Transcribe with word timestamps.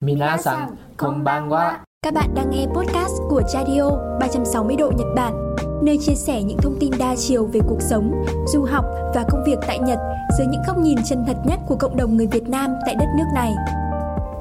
Minasan 0.00 0.68
konbanwa. 0.96 1.72
Các 2.02 2.14
bạn 2.14 2.34
đang 2.34 2.50
nghe 2.50 2.66
podcast 2.66 3.12
của 3.28 3.42
Radio 3.54 3.90
360 4.20 4.76
độ 4.76 4.92
Nhật 4.98 5.06
Bản, 5.16 5.54
nơi 5.82 5.98
chia 6.00 6.14
sẻ 6.14 6.42
những 6.42 6.58
thông 6.62 6.76
tin 6.80 6.92
đa 6.98 7.14
chiều 7.16 7.46
về 7.46 7.60
cuộc 7.68 7.80
sống, 7.80 8.24
du 8.46 8.62
học 8.62 8.84
và 9.14 9.24
công 9.30 9.44
việc 9.46 9.58
tại 9.66 9.78
Nhật 9.78 9.98
dưới 10.38 10.46
những 10.46 10.62
góc 10.66 10.78
nhìn 10.78 10.98
chân 11.04 11.24
thật 11.26 11.36
nhất 11.44 11.58
của 11.68 11.76
cộng 11.76 11.96
đồng 11.96 12.16
người 12.16 12.26
Việt 12.26 12.48
Nam 12.48 12.74
tại 12.86 12.94
đất 12.94 13.06
nước 13.16 13.24
này. 13.34 13.54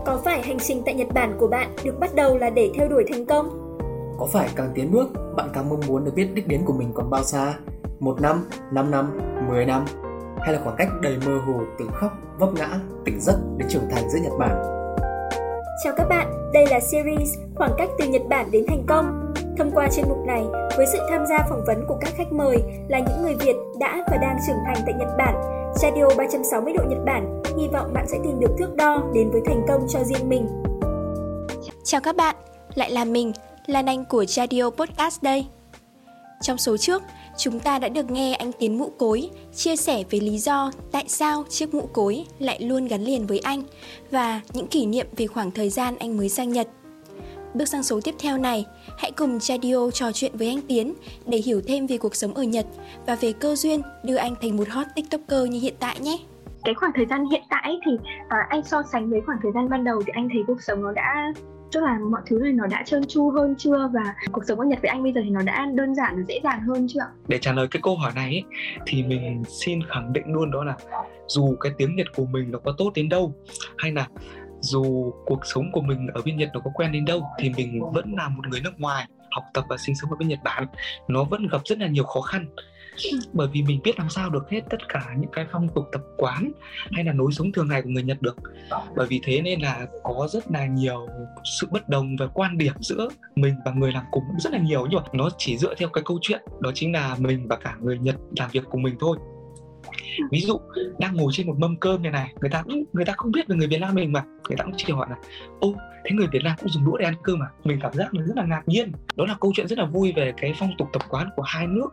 Có 0.05 0.19
phải 0.25 0.41
hành 0.41 0.59
trình 0.59 0.81
tại 0.85 0.93
Nhật 0.93 1.07
Bản 1.13 1.37
của 1.39 1.47
bạn 1.47 1.75
được 1.83 1.99
bắt 1.99 2.15
đầu 2.15 2.37
là 2.37 2.49
để 2.49 2.71
theo 2.75 2.89
đuổi 2.89 3.05
thành 3.11 3.25
công? 3.25 3.77
Có 4.19 4.25
phải 4.25 4.49
càng 4.55 4.71
tiến 4.75 4.91
bước, 4.91 5.07
bạn 5.35 5.49
càng 5.53 5.69
mong 5.69 5.81
muốn 5.87 6.05
được 6.05 6.11
biết 6.15 6.27
đích 6.33 6.47
đến 6.47 6.61
của 6.65 6.73
mình 6.73 6.91
còn 6.93 7.09
bao 7.09 7.23
xa? 7.23 7.53
Một 7.99 8.21
năm, 8.21 8.45
năm 8.71 8.91
năm, 8.91 9.19
mười 9.47 9.65
năm? 9.65 9.85
Hay 10.39 10.53
là 10.53 10.59
khoảng 10.63 10.75
cách 10.75 10.89
đầy 11.01 11.17
mơ 11.25 11.37
hồ 11.47 11.53
từ 11.79 11.85
khóc, 11.93 12.11
vấp 12.39 12.49
ngã, 12.53 12.79
tỉnh 13.05 13.21
giấc 13.21 13.37
đến 13.57 13.67
trưởng 13.69 13.89
thành 13.91 14.09
giữa 14.09 14.19
Nhật 14.23 14.33
Bản? 14.39 14.76
Chào 15.83 15.93
các 15.97 16.07
bạn, 16.09 16.51
đây 16.53 16.65
là 16.71 16.79
series 16.79 17.29
Khoảng 17.55 17.71
cách 17.77 17.89
từ 17.99 18.07
Nhật 18.07 18.21
Bản 18.29 18.51
đến 18.51 18.65
thành 18.67 18.83
công. 18.87 19.33
Thông 19.57 19.71
qua 19.71 19.87
chuyên 19.95 20.09
mục 20.09 20.17
này, 20.27 20.43
với 20.77 20.85
sự 20.93 20.99
tham 21.09 21.25
gia 21.25 21.37
phỏng 21.49 21.63
vấn 21.67 21.85
của 21.87 21.97
các 22.01 22.13
khách 22.17 22.31
mời 22.31 22.57
là 22.87 22.99
những 22.99 23.21
người 23.21 23.35
Việt 23.35 23.55
đã 23.79 24.05
và 24.11 24.17
đang 24.17 24.37
trưởng 24.47 24.57
thành 24.65 24.77
tại 24.85 24.95
Nhật 24.99 25.07
Bản, 25.17 25.35
Radio 25.75 26.07
360 26.17 26.73
độ 26.73 26.83
Nhật 26.89 26.99
Bản 27.05 27.43
hy 27.57 27.67
vọng 27.67 27.93
bạn 27.93 28.05
sẽ 28.07 28.17
tìm 28.23 28.39
được 28.39 28.55
thước 28.59 28.75
đo 28.75 29.03
đến 29.13 29.31
với 29.31 29.41
thành 29.45 29.65
công 29.67 29.87
cho 29.89 30.03
riêng 30.03 30.29
mình. 30.29 30.47
Chào 31.83 32.01
các 32.01 32.15
bạn, 32.15 32.35
lại 32.75 32.91
là 32.91 33.05
mình, 33.05 33.31
Lan 33.65 33.85
Anh 33.85 34.05
của 34.05 34.25
Radio 34.25 34.69
Podcast 34.69 35.23
đây. 35.23 35.47
Trong 36.41 36.57
số 36.57 36.77
trước, 36.77 37.03
chúng 37.37 37.59
ta 37.59 37.79
đã 37.79 37.89
được 37.89 38.11
nghe 38.11 38.33
anh 38.33 38.51
Tiến 38.59 38.77
Mũ 38.77 38.91
Cối 38.97 39.29
chia 39.55 39.75
sẻ 39.75 40.03
về 40.09 40.19
lý 40.19 40.37
do 40.37 40.71
tại 40.91 41.05
sao 41.07 41.43
chiếc 41.49 41.73
mũ 41.73 41.89
cối 41.93 42.25
lại 42.39 42.61
luôn 42.61 42.87
gắn 42.87 43.03
liền 43.03 43.27
với 43.27 43.39
anh 43.39 43.63
và 44.11 44.41
những 44.53 44.67
kỷ 44.67 44.85
niệm 44.85 45.07
về 45.17 45.27
khoảng 45.27 45.51
thời 45.51 45.69
gian 45.69 45.95
anh 45.99 46.17
mới 46.17 46.29
sang 46.29 46.49
Nhật. 46.49 46.67
Bước 47.53 47.65
sang 47.65 47.83
số 47.83 47.99
tiếp 48.03 48.15
theo 48.19 48.37
này, 48.37 48.65
hãy 48.97 49.11
cùng 49.11 49.39
Chadio 49.39 49.91
trò 49.91 50.11
chuyện 50.11 50.31
với 50.37 50.47
anh 50.47 50.61
Tiến 50.61 50.93
để 51.25 51.37
hiểu 51.37 51.61
thêm 51.67 51.87
về 51.87 51.97
cuộc 51.97 52.15
sống 52.15 52.33
ở 52.33 52.43
Nhật 52.43 52.65
và 53.05 53.15
về 53.15 53.33
cơ 53.33 53.55
duyên 53.55 53.81
đưa 54.03 54.15
anh 54.15 54.35
thành 54.41 54.57
một 54.57 54.69
hot 54.69 54.87
tiktoker 54.95 55.49
như 55.49 55.59
hiện 55.59 55.75
tại 55.79 55.99
nhé. 55.99 56.17
Cái 56.63 56.73
khoảng 56.73 56.91
thời 56.95 57.05
gian 57.05 57.25
hiện 57.31 57.43
tại 57.49 57.75
thì 57.85 57.91
uh, 57.93 58.49
anh 58.49 58.63
so 58.63 58.83
sánh 58.91 59.09
với 59.09 59.21
khoảng 59.25 59.39
thời 59.43 59.51
gian 59.55 59.69
ban 59.69 59.83
đầu 59.83 60.01
thì 60.05 60.11
anh 60.15 60.29
thấy 60.33 60.41
cuộc 60.47 60.61
sống 60.61 60.83
nó 60.83 60.91
đã 60.91 61.33
tức 61.71 61.83
là 61.83 61.99
mọi 62.11 62.21
thứ 62.25 62.39
này 62.39 62.53
nó 62.53 62.67
đã 62.67 62.83
trơn 62.85 63.07
tru 63.07 63.31
hơn 63.31 63.55
chưa? 63.57 63.89
Và 63.93 64.15
cuộc 64.31 64.43
sống 64.47 64.59
ở 64.59 64.65
Nhật 64.65 64.79
với 64.81 64.89
anh 64.89 65.03
bây 65.03 65.13
giờ 65.13 65.21
thì 65.23 65.29
nó 65.29 65.41
đã 65.41 65.67
đơn 65.73 65.95
giản 65.95 66.15
và 66.17 66.23
dễ 66.27 66.39
dàng 66.43 66.61
hơn 66.61 66.87
chưa? 66.89 67.01
Để 67.27 67.37
trả 67.41 67.53
lời 67.53 67.67
cái 67.71 67.81
câu 67.81 67.95
hỏi 67.95 68.11
này 68.15 68.25
ấy, 68.25 68.43
thì 68.85 69.03
mình 69.03 69.43
xin 69.47 69.83
khẳng 69.83 70.13
định 70.13 70.33
luôn 70.33 70.51
đó 70.51 70.63
là 70.63 70.75
dù 71.27 71.55
cái 71.59 71.71
tiếng 71.77 71.95
Nhật 71.95 72.07
của 72.15 72.25
mình 72.25 72.51
nó 72.51 72.59
có 72.59 72.73
tốt 72.77 72.91
đến 72.95 73.09
đâu 73.09 73.33
hay 73.77 73.91
là 73.91 74.07
dù 74.59 75.11
cuộc 75.25 75.45
sống 75.45 75.71
của 75.73 75.81
mình 75.81 76.07
ở 76.13 76.21
bên 76.25 76.37
Nhật 76.37 76.49
nó 76.53 76.59
có 76.59 76.71
quen 76.73 76.91
đến 76.91 77.05
đâu 77.05 77.21
thì 77.39 77.51
mình 77.57 77.81
vẫn 77.93 78.13
là 78.17 78.29
một 78.29 78.47
người 78.47 78.61
nước 78.63 78.79
ngoài 78.79 79.07
học 79.31 79.43
tập 79.53 79.65
và 79.69 79.77
sinh 79.77 79.95
sống 79.95 80.09
ở 80.09 80.15
bên 80.15 80.27
Nhật 80.27 80.39
Bản. 80.43 80.67
Nó 81.07 81.23
vẫn 81.23 81.47
gặp 81.51 81.61
rất 81.65 81.79
là 81.79 81.87
nhiều 81.87 82.03
khó 82.03 82.21
khăn 82.21 82.45
bởi 83.33 83.47
vì 83.53 83.61
mình 83.61 83.79
biết 83.83 83.99
làm 83.99 84.09
sao 84.09 84.29
được 84.29 84.49
hết 84.49 84.61
tất 84.69 84.89
cả 84.89 85.05
những 85.17 85.31
cái 85.31 85.45
phong 85.51 85.67
tục 85.75 85.85
tập 85.91 86.01
quán 86.17 86.51
hay 86.91 87.03
là 87.03 87.13
lối 87.13 87.31
sống 87.31 87.51
thường 87.51 87.67
ngày 87.67 87.81
của 87.81 87.89
người 87.89 88.03
Nhật 88.03 88.21
được. 88.21 88.37
Bởi 88.95 89.07
vì 89.07 89.19
thế 89.23 89.41
nên 89.41 89.61
là 89.61 89.87
có 90.03 90.27
rất 90.31 90.51
là 90.51 90.65
nhiều 90.65 91.07
sự 91.59 91.67
bất 91.71 91.89
đồng 91.89 92.15
về 92.19 92.27
quan 92.33 92.57
điểm 92.57 92.73
giữa 92.79 93.09
mình 93.35 93.55
và 93.65 93.71
người 93.71 93.91
làm 93.91 94.03
cùng 94.11 94.23
rất 94.39 94.53
là 94.53 94.59
nhiều. 94.59 94.87
Nhưng 94.89 94.99
mà 94.99 95.09
nó 95.13 95.29
chỉ 95.37 95.57
dựa 95.57 95.75
theo 95.75 95.89
cái 95.89 96.03
câu 96.05 96.19
chuyện, 96.21 96.41
đó 96.59 96.71
chính 96.73 96.93
là 96.93 97.15
mình 97.19 97.47
và 97.47 97.55
cả 97.55 97.75
người 97.81 97.97
Nhật 97.99 98.15
làm 98.37 98.49
việc 98.51 98.63
cùng 98.71 98.81
mình 98.81 98.95
thôi. 98.99 99.17
Ví 100.31 100.39
dụ, 100.39 100.59
đang 100.99 101.15
ngồi 101.15 101.31
trên 101.35 101.47
một 101.47 101.55
mâm 101.57 101.77
cơm 101.77 102.01
như 102.01 102.09
này, 102.09 102.33
người 102.41 102.49
ta 102.49 102.61
cũng, 102.61 102.83
người 102.93 103.05
ta 103.05 103.13
không 103.17 103.31
biết 103.31 103.47
về 103.47 103.55
người 103.55 103.67
Việt 103.67 103.77
Nam 103.77 103.95
mình 103.95 104.11
mà. 104.11 104.23
Người 104.49 104.57
ta 104.57 104.63
cũng 104.63 104.73
chỉ 104.77 104.93
hỏi 104.93 105.07
là, 105.09 105.15
ô, 105.59 105.73
thế 106.05 106.11
người 106.11 106.27
Việt 106.31 106.43
Nam 106.43 106.55
cũng 106.59 106.69
dùng 106.69 106.85
đũa 106.85 106.97
để 106.97 107.05
ăn 107.05 107.13
cơm 107.23 107.39
mà 107.39 107.45
mình 107.63 107.79
cảm 107.81 107.93
giác 107.93 108.13
nó 108.13 108.23
rất 108.23 108.35
là 108.35 108.43
ngạc 108.43 108.61
nhiên. 108.65 108.91
Đó 109.15 109.25
là 109.25 109.35
câu 109.41 109.51
chuyện 109.55 109.67
rất 109.67 109.79
là 109.79 109.85
vui 109.85 110.13
về 110.15 110.33
cái 110.37 110.53
phong 110.59 110.71
tục 110.77 110.87
tập 110.93 111.01
quán 111.09 111.29
của 111.35 111.43
hai 111.43 111.67
nước 111.67 111.89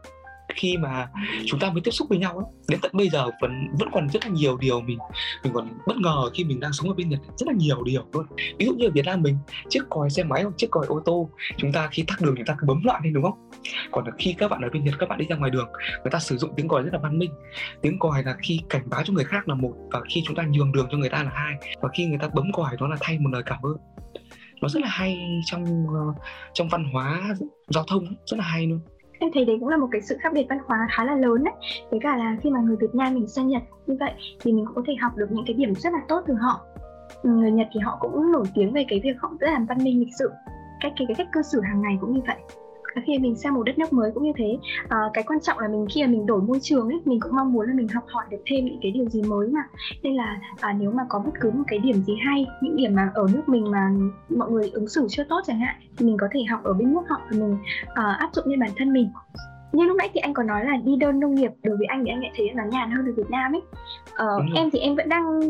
khi 0.54 0.76
mà 0.76 1.08
chúng 1.46 1.60
ta 1.60 1.70
mới 1.70 1.80
tiếp 1.80 1.90
xúc 1.90 2.08
với 2.08 2.18
nhau 2.18 2.36
ấy, 2.36 2.44
đến 2.68 2.80
tận 2.82 2.90
bây 2.94 3.08
giờ 3.08 3.30
vẫn 3.40 3.66
vẫn 3.78 3.88
còn 3.92 4.08
rất 4.08 4.26
là 4.26 4.32
nhiều 4.32 4.56
điều 4.56 4.80
mình 4.80 4.98
mình 5.42 5.52
còn 5.52 5.68
bất 5.86 5.96
ngờ 5.96 6.30
khi 6.34 6.44
mình 6.44 6.60
đang 6.60 6.72
sống 6.72 6.88
ở 6.88 6.94
bên 6.94 7.08
Nhật, 7.08 7.20
rất 7.36 7.46
là 7.48 7.54
nhiều 7.56 7.82
điều 7.84 8.02
luôn. 8.12 8.26
Ví 8.58 8.66
dụ 8.66 8.74
như 8.74 8.86
ở 8.86 8.90
Việt 8.90 9.04
Nam 9.06 9.22
mình, 9.22 9.36
chiếc 9.68 9.82
còi 9.90 10.10
xe 10.10 10.22
máy 10.22 10.42
hoặc 10.42 10.54
chiếc 10.56 10.70
còi 10.70 10.86
ô 10.86 11.00
tô, 11.04 11.30
chúng 11.56 11.72
ta 11.72 11.88
khi 11.92 12.04
tắt 12.06 12.20
đường 12.20 12.34
chúng 12.36 12.46
ta 12.46 12.56
cứ 12.58 12.66
bấm 12.66 12.84
loạn 12.84 13.00
lên 13.04 13.12
đúng 13.12 13.22
không? 13.22 13.50
Còn 13.90 14.04
khi 14.18 14.34
các 14.38 14.50
bạn 14.50 14.60
ở 14.60 14.68
bên 14.72 14.84
Nhật, 14.84 14.94
các 14.98 15.08
bạn 15.08 15.18
đi 15.18 15.26
ra 15.28 15.36
ngoài 15.36 15.50
đường, 15.50 15.68
người 16.02 16.10
ta 16.10 16.18
sử 16.18 16.36
dụng 16.36 16.50
tiếng 16.56 16.68
còi 16.68 16.82
rất 16.82 16.92
là 16.92 16.98
văn 16.98 17.18
minh. 17.18 17.30
Tiếng 17.82 17.98
còi 17.98 18.22
là 18.22 18.36
khi 18.42 18.60
cảnh 18.68 18.82
báo 18.90 19.02
cho 19.04 19.12
người 19.12 19.24
khác 19.24 19.48
là 19.48 19.54
một 19.54 19.74
và 19.92 20.00
khi 20.14 20.22
chúng 20.26 20.36
ta 20.36 20.42
nhường 20.42 20.72
đường 20.72 20.86
cho 20.90 20.98
người 20.98 21.08
ta 21.10 21.22
là 21.22 21.30
hai, 21.34 21.54
và 21.80 21.88
khi 21.94 22.06
người 22.06 22.18
ta 22.18 22.28
bấm 22.34 22.52
còi 22.52 22.76
đó 22.80 22.88
là 22.88 22.96
thay 23.00 23.18
một 23.18 23.30
lời 23.32 23.42
cảm 23.46 23.58
ơn. 23.62 23.76
Nó 24.62 24.68
rất 24.68 24.82
là 24.82 24.88
hay 24.88 25.18
trong 25.44 25.64
ờ, 25.94 26.22
trong 26.54 26.68
văn 26.68 26.84
hóa 26.92 27.34
giao 27.68 27.84
thông, 27.88 28.04
rất 28.26 28.36
là 28.36 28.44
hay 28.44 28.66
luôn 28.66 28.80
em 29.24 29.30
thấy 29.34 29.44
đấy 29.44 29.56
cũng 29.60 29.68
là 29.68 29.76
một 29.76 29.88
cái 29.92 30.00
sự 30.00 30.16
khác 30.20 30.32
biệt 30.32 30.46
văn 30.48 30.58
hóa 30.66 30.78
khá 30.90 31.04
là 31.04 31.14
lớn 31.14 31.44
đấy. 31.44 31.54
Với 31.90 32.00
cả 32.02 32.16
là 32.16 32.36
khi 32.42 32.50
mà 32.50 32.60
người 32.60 32.76
Việt 32.80 32.94
Nam 32.94 33.14
mình 33.14 33.26
sang 33.26 33.48
Nhật 33.48 33.62
như 33.86 33.96
vậy 34.00 34.12
thì 34.40 34.52
mình 34.52 34.64
cũng 34.66 34.74
có 34.74 34.82
thể 34.86 34.94
học 35.00 35.12
được 35.16 35.26
những 35.30 35.44
cái 35.46 35.54
điểm 35.54 35.74
rất 35.74 35.92
là 35.92 36.00
tốt 36.08 36.22
từ 36.26 36.34
họ. 36.34 36.60
Người 37.22 37.50
Nhật 37.50 37.68
thì 37.74 37.80
họ 37.80 37.98
cũng 38.00 38.32
nổi 38.32 38.44
tiếng 38.54 38.72
về 38.72 38.84
cái 38.88 39.00
việc 39.04 39.16
họ 39.18 39.30
rất 39.40 39.46
là 39.46 39.60
văn 39.68 39.78
minh 39.84 40.00
lịch 40.00 40.14
sự 40.18 40.30
cách 40.80 40.92
cái, 40.96 41.06
cái 41.08 41.14
cách 41.14 41.28
cư 41.32 41.42
xử 41.42 41.60
hàng 41.60 41.82
ngày 41.82 41.98
cũng 42.00 42.14
như 42.14 42.20
vậy 42.26 42.36
khi 43.06 43.18
mình 43.18 43.36
sang 43.36 43.54
một 43.54 43.62
đất 43.62 43.78
nước 43.78 43.92
mới 43.92 44.10
cũng 44.14 44.22
như 44.22 44.32
thế 44.36 44.58
à, 44.88 44.98
cái 45.14 45.24
quan 45.26 45.40
trọng 45.40 45.58
là 45.58 45.68
mình 45.68 45.86
khi 45.94 46.02
mà 46.02 46.08
mình 46.08 46.26
đổi 46.26 46.42
môi 46.42 46.58
trường 46.62 46.88
ấy 46.88 47.00
mình 47.04 47.20
cũng 47.20 47.36
mong 47.36 47.52
muốn 47.52 47.68
là 47.68 47.74
mình 47.74 47.88
học 47.88 48.04
hỏi 48.06 48.24
được 48.30 48.42
thêm 48.46 48.64
những 48.64 48.78
cái 48.82 48.92
điều 48.92 49.08
gì 49.08 49.22
mới 49.22 49.48
mà. 49.48 49.60
Nên 50.02 50.14
là 50.14 50.40
à, 50.60 50.72
nếu 50.72 50.90
mà 50.90 51.02
có 51.08 51.18
bất 51.18 51.32
cứ 51.40 51.50
một 51.50 51.64
cái 51.66 51.78
điểm 51.78 52.02
gì 52.02 52.14
hay 52.26 52.46
những 52.60 52.76
điểm 52.76 52.94
mà 52.94 53.10
ở 53.14 53.26
nước 53.34 53.48
mình 53.48 53.70
mà 53.70 53.90
mọi 54.28 54.50
người 54.50 54.70
ứng 54.70 54.88
xử 54.88 55.06
chưa 55.10 55.24
tốt 55.24 55.40
chẳng 55.46 55.58
hạn 55.58 55.74
thì 55.96 56.06
mình 56.06 56.16
có 56.20 56.28
thể 56.32 56.44
học 56.50 56.60
ở 56.64 56.72
bên 56.72 56.92
nước 56.92 57.02
họ 57.08 57.20
và 57.30 57.38
mình 57.38 57.56
à, 57.94 58.16
áp 58.18 58.30
dụng 58.32 58.46
lên 58.46 58.60
bản 58.60 58.70
thân 58.76 58.92
mình. 58.92 59.08
Như 59.72 59.84
lúc 59.84 59.96
nãy 59.96 60.10
thì 60.14 60.20
anh 60.20 60.34
có 60.34 60.42
nói 60.42 60.64
là 60.64 60.76
đi 60.84 60.96
đơn 60.96 61.20
nông 61.20 61.34
nghiệp 61.34 61.50
đối 61.62 61.76
với 61.76 61.86
anh 61.86 62.04
thì 62.04 62.10
anh 62.10 62.20
lại 62.20 62.32
thấy 62.36 62.50
nó 62.54 62.64
nhàn 62.64 62.90
hơn 62.90 63.06
ở 63.06 63.12
Việt 63.16 63.30
Nam 63.30 63.52
ấy. 63.52 63.62
Ờ, 64.14 64.40
em 64.54 64.70
thì 64.70 64.78
em 64.78 64.96
vẫn 64.96 65.08
đang 65.08 65.40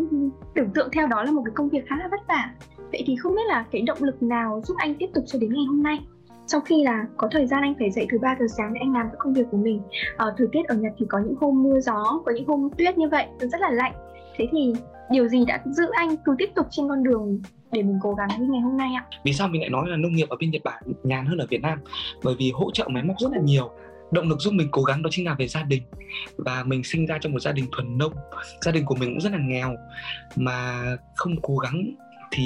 tưởng 0.54 0.70
tượng 0.74 0.88
theo 0.92 1.06
đó 1.06 1.22
là 1.22 1.30
một 1.30 1.42
cái 1.44 1.52
công 1.54 1.68
việc 1.68 1.86
khá 1.86 1.96
là 1.96 2.08
vất 2.10 2.20
vả. 2.28 2.50
Vậy 2.92 3.02
thì 3.06 3.16
không 3.16 3.34
biết 3.34 3.42
là 3.48 3.64
cái 3.70 3.82
động 3.82 3.98
lực 4.00 4.22
nào 4.22 4.60
giúp 4.64 4.74
anh 4.78 4.94
tiếp 4.94 5.06
tục 5.14 5.24
cho 5.26 5.38
đến 5.38 5.52
ngày 5.52 5.64
hôm 5.68 5.82
nay 5.82 5.98
trong 6.46 6.62
khi 6.64 6.84
là 6.84 7.04
có 7.16 7.28
thời 7.30 7.46
gian 7.46 7.62
anh 7.62 7.74
phải 7.78 7.90
dậy 7.90 8.06
từ 8.10 8.18
3 8.18 8.36
giờ 8.40 8.46
sáng 8.56 8.74
để 8.74 8.80
anh 8.82 8.92
làm 8.92 9.06
các 9.10 9.16
công 9.18 9.34
việc 9.34 9.46
của 9.50 9.56
mình. 9.56 9.82
À, 10.16 10.26
thời 10.38 10.46
tiết 10.52 10.62
ở 10.68 10.74
Nhật 10.74 10.92
thì 10.98 11.06
có 11.08 11.18
những 11.18 11.34
hôm 11.40 11.62
mưa 11.62 11.80
gió 11.80 12.22
có 12.26 12.32
những 12.32 12.46
hôm 12.46 12.68
tuyết 12.78 12.98
như 12.98 13.08
vậy 13.08 13.26
rất 13.38 13.60
là 13.60 13.70
lạnh. 13.70 13.92
Thế 14.36 14.48
thì 14.52 14.72
điều 15.10 15.28
gì 15.28 15.44
đã 15.44 15.62
giữ 15.64 15.84
anh 15.92 16.16
cứ 16.24 16.34
tiếp 16.38 16.50
tục 16.54 16.66
trên 16.70 16.88
con 16.88 17.02
đường 17.02 17.40
để 17.72 17.82
mình 17.82 17.98
cố 18.02 18.14
gắng 18.14 18.28
như 18.38 18.46
ngày 18.52 18.60
hôm 18.60 18.76
nay 18.76 18.88
ạ? 18.96 19.04
Vì 19.24 19.32
sao 19.32 19.48
mình 19.48 19.60
lại 19.60 19.70
nói 19.70 19.88
là 19.88 19.96
nông 19.96 20.12
nghiệp 20.12 20.28
ở 20.28 20.36
bên 20.40 20.50
Nhật 20.50 20.62
Bản 20.64 20.82
nhàn 21.02 21.26
hơn 21.26 21.38
ở 21.38 21.46
Việt 21.50 21.62
Nam? 21.62 21.78
Bởi 22.24 22.34
vì 22.38 22.52
hỗ 22.54 22.70
trợ 22.70 22.88
máy 22.88 23.02
móc 23.02 23.16
rất 23.18 23.32
là 23.32 23.38
nhiều. 23.38 23.70
Động 24.10 24.28
lực 24.28 24.40
giúp 24.40 24.54
mình 24.54 24.68
cố 24.70 24.82
gắng 24.82 25.02
đó 25.02 25.08
chính 25.12 25.26
là 25.26 25.34
về 25.38 25.48
gia 25.48 25.62
đình. 25.62 25.82
Và 26.36 26.62
mình 26.66 26.84
sinh 26.84 27.06
ra 27.06 27.18
trong 27.20 27.32
một 27.32 27.40
gia 27.40 27.52
đình 27.52 27.64
thuần 27.72 27.98
nông. 27.98 28.12
Gia 28.60 28.72
đình 28.72 28.84
của 28.84 28.94
mình 28.94 29.10
cũng 29.14 29.20
rất 29.20 29.32
là 29.32 29.38
nghèo. 29.38 29.76
Mà 30.36 30.84
không 31.14 31.36
cố 31.42 31.56
gắng 31.56 31.94
thì 32.30 32.44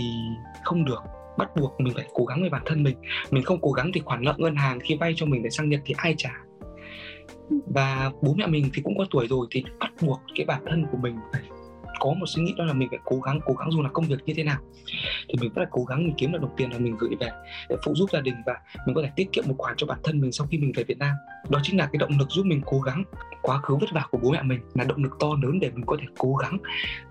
không 0.65 0.85
được 0.85 1.03
bắt 1.39 1.57
buộc 1.57 1.81
mình 1.81 1.95
phải 1.95 2.05
cố 2.15 2.25
gắng 2.25 2.43
về 2.43 2.49
bản 2.49 2.63
thân 2.67 2.83
mình. 2.83 2.97
Mình 3.31 3.43
không 3.43 3.59
cố 3.63 3.71
gắng 3.71 3.91
thì 3.95 4.01
khoản 4.01 4.25
nợ 4.25 4.35
ngân 4.39 4.57
hàng 4.57 4.81
khi 4.81 4.97
vay 5.01 5.13
cho 5.17 5.27
mình 5.27 5.43
để 5.43 5.51
sang 5.51 5.69
nhật 5.69 5.81
thì 5.85 5.95
ai 5.97 6.15
trả? 6.19 6.31
Và 7.67 8.11
bố 8.23 8.35
mẹ 8.35 8.47
mình 8.47 8.71
thì 8.75 8.83
cũng 8.83 8.99
có 8.99 9.05
tuổi 9.11 9.27
rồi 9.29 9.47
thì 9.51 9.65
bắt 9.81 9.93
buộc 10.01 10.21
cái 10.35 10.47
bản 10.47 10.63
thân 10.67 10.87
của 10.93 10.99
mình 10.99 11.17
phải 11.33 11.43
có 12.01 12.15
một 12.15 12.27
suy 12.27 12.43
nghĩ 12.43 12.55
đó 12.57 12.65
là 12.65 12.73
mình 12.73 12.89
phải 12.91 12.99
cố 13.05 13.21
gắng 13.21 13.41
cố 13.45 13.55
gắng 13.55 13.71
dù 13.71 13.83
là 13.83 13.89
công 13.89 14.05
việc 14.05 14.17
như 14.27 14.35
thế 14.37 14.45
nào. 14.45 14.59
Thì 15.29 15.35
mình 15.41 15.53
phải 15.55 15.67
cố 15.71 15.85
gắng 15.85 16.05
mình 16.05 16.15
kiếm 16.17 16.33
được 16.33 16.39
đồng 16.43 16.57
tiền 16.57 16.73
là 16.73 16.79
mình 16.79 16.97
gửi 16.99 17.11
về 17.21 17.29
để 17.69 17.77
phụ 17.85 17.95
giúp 17.95 18.11
gia 18.13 18.21
đình 18.21 18.35
và 18.47 18.55
mình 18.87 18.95
có 18.95 19.03
thể 19.03 19.11
tiết 19.17 19.33
kiệm 19.33 19.45
một 19.49 19.55
khoản 19.59 19.75
cho 19.77 19.87
bản 19.87 19.99
thân 20.05 20.21
mình 20.21 20.33
sau 20.33 20.47
khi 20.51 20.59
mình 20.59 20.73
về 20.77 20.85
Việt 20.85 20.99
Nam. 20.99 21.15
Đó 21.49 21.61
chính 21.63 21.79
là 21.79 21.87
cái 21.93 21.99
động 21.99 22.19
lực 22.19 22.31
giúp 22.31 22.47
mình 22.47 22.61
cố 22.65 22.81
gắng. 22.81 23.05
Quá 23.43 23.59
khứ 23.59 23.77
vất 23.77 23.93
vả 23.93 24.07
của 24.11 24.19
bố 24.23 24.31
mẹ 24.31 24.43
mình 24.43 24.61
là 24.75 24.85
động 24.85 25.03
lực 25.03 25.17
to 25.21 25.29
lớn 25.43 25.61
để 25.61 25.71
mình 25.71 25.87
có 25.87 25.97
thể 26.01 26.07
cố 26.19 26.35
gắng 26.35 26.59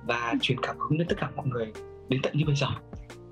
và 0.04 0.34
truyền 0.42 0.58
cảm 0.62 0.78
hứng 0.80 0.98
đến 0.98 1.08
tất 1.08 1.16
cả 1.20 1.30
mọi 1.36 1.48
người 1.48 1.72
đến 2.10 2.22
tận 2.24 2.38
như 2.38 2.46
bây 2.46 2.56
giờ. 2.56 2.68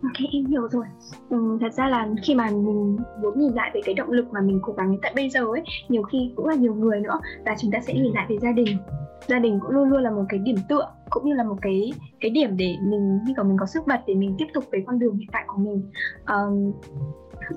Ok 0.03 0.27
em 0.33 0.45
hiểu 0.45 0.67
rồi. 0.67 0.85
Ừ, 1.29 1.57
Thật 1.61 1.73
ra 1.73 1.87
là 1.87 2.07
khi 2.23 2.35
mà 2.35 2.49
mình 2.49 2.97
muốn 3.21 3.39
nhìn 3.39 3.53
lại 3.53 3.71
về 3.73 3.81
cái 3.85 3.95
động 3.95 4.11
lực 4.11 4.25
mà 4.31 4.41
mình 4.41 4.59
cố 4.63 4.73
gắng 4.73 4.91
đến 4.91 4.99
tận 5.03 5.13
bây 5.15 5.29
giờ 5.29 5.39
ấy 5.39 5.63
Nhiều 5.89 6.03
khi 6.03 6.31
cũng 6.35 6.47
là 6.47 6.55
nhiều 6.55 6.75
người 6.75 6.99
nữa 6.99 7.19
Là 7.45 7.55
chúng 7.59 7.71
ta 7.71 7.79
sẽ 7.79 7.93
nhìn 7.93 8.13
lại 8.13 8.25
về 8.29 8.37
gia 8.41 8.51
đình. 8.51 8.77
Gia 9.27 9.39
đình 9.39 9.59
cũng 9.59 9.71
luôn 9.71 9.89
luôn 9.89 10.03
là 10.03 10.11
một 10.11 10.23
cái 10.29 10.39
điểm 10.39 10.55
tựa 10.69 10.87
Cũng 11.09 11.25
như 11.25 11.33
là 11.33 11.43
một 11.43 11.57
cái 11.61 11.93
cái 12.19 12.31
điểm 12.31 12.57
để 12.57 12.75
mình 12.81 13.19
Như 13.25 13.33
kiểu 13.35 13.45
mình 13.45 13.57
có 13.59 13.65
sức 13.65 13.83
bật 13.87 13.99
để 14.07 14.15
mình 14.15 14.35
tiếp 14.37 14.47
tục 14.53 14.63
với 14.71 14.83
con 14.87 14.99
đường 14.99 15.17
hiện 15.17 15.29
tại 15.31 15.43
của 15.47 15.57
mình. 15.57 15.91
Um, 16.27 16.73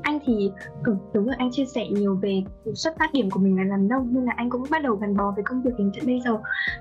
anh 0.02 0.18
thì 0.26 0.50
ừ, 0.84 0.96
đúng 1.14 1.26
rồi 1.26 1.34
anh 1.38 1.50
chia 1.52 1.64
sẻ 1.64 1.86
nhiều 1.90 2.14
về 2.22 2.42
xuất 2.74 2.98
phát 2.98 3.12
điểm 3.12 3.30
của 3.30 3.40
mình 3.40 3.56
là 3.56 3.64
làm 3.64 3.88
nông 3.88 4.08
nhưng 4.10 4.24
là 4.24 4.32
anh 4.36 4.50
cũng 4.50 4.62
bắt 4.70 4.82
đầu 4.82 4.94
gắn 4.94 5.16
bó 5.16 5.32
với 5.34 5.44
công 5.44 5.62
việc 5.62 5.70
đến 5.78 5.90
tận 5.94 6.06
bây 6.06 6.20
giờ. 6.20 6.30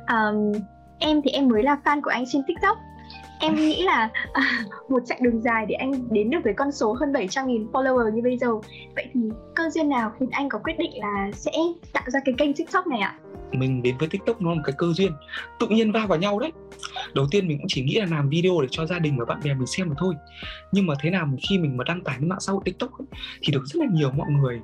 Um, 0.07 0.51
em 0.99 1.21
thì 1.21 1.31
em 1.31 1.47
mới 1.47 1.63
là 1.63 1.77
fan 1.85 2.01
của 2.01 2.09
anh 2.09 2.23
trên 2.27 2.41
tiktok 2.47 2.77
em 3.39 3.55
nghĩ 3.55 3.83
là 3.83 4.09
à, 4.33 4.41
một 4.89 4.99
chặng 5.05 5.23
đường 5.23 5.41
dài 5.41 5.65
để 5.65 5.75
anh 5.75 5.91
đến 6.11 6.29
được 6.29 6.39
với 6.43 6.53
con 6.53 6.71
số 6.71 6.93
hơn 6.93 7.11
700.000 7.11 7.71
follower 7.71 8.09
như 8.09 8.21
bây 8.21 8.37
giờ. 8.37 8.47
Vậy 8.95 9.05
thì 9.13 9.19
cơ 9.55 9.69
duyên 9.69 9.89
nào 9.89 10.11
khiến 10.19 10.29
anh 10.31 10.49
có 10.49 10.59
quyết 10.63 10.77
định 10.77 10.91
là 10.95 11.29
sẽ 11.33 11.51
tạo 11.93 12.03
ra 12.07 12.19
cái 12.25 12.35
kênh 12.37 12.53
tiktok 12.53 12.87
này 12.87 12.99
ạ? 12.99 13.15
Mình 13.51 13.83
đến 13.83 13.95
với 13.99 14.07
tiktok 14.09 14.41
nó 14.41 14.49
là 14.49 14.55
một 14.55 14.61
cái 14.65 14.75
cơ 14.77 14.87
duyên 14.93 15.11
tự 15.59 15.67
nhiên 15.67 15.91
va 15.91 16.05
vào 16.05 16.19
nhau 16.19 16.39
đấy. 16.39 16.51
Đầu 17.13 17.25
tiên 17.31 17.47
mình 17.47 17.57
cũng 17.57 17.67
chỉ 17.69 17.83
nghĩ 17.83 17.95
là 17.99 18.05
làm 18.11 18.29
video 18.29 18.61
để 18.61 18.67
cho 18.71 18.85
gia 18.85 18.99
đình 18.99 19.17
và 19.17 19.25
bạn 19.25 19.39
bè 19.43 19.53
mình 19.53 19.67
xem 19.67 19.89
mà 19.89 19.95
thôi. 19.97 20.13
Nhưng 20.71 20.85
mà 20.85 20.93
thế 21.01 21.09
nào 21.09 21.27
khi 21.49 21.57
mình 21.57 21.77
mà 21.77 21.83
đăng 21.83 22.03
tải 22.03 22.17
lên 22.19 22.29
mạng 22.29 22.39
xã 22.39 22.53
hội 22.53 22.61
tiktok 22.65 22.99
ấy, 22.99 23.07
thì 23.41 23.53
được 23.53 23.63
rất 23.65 23.79
là 23.79 23.87
nhiều 23.91 24.11
mọi 24.11 24.27
người 24.31 24.61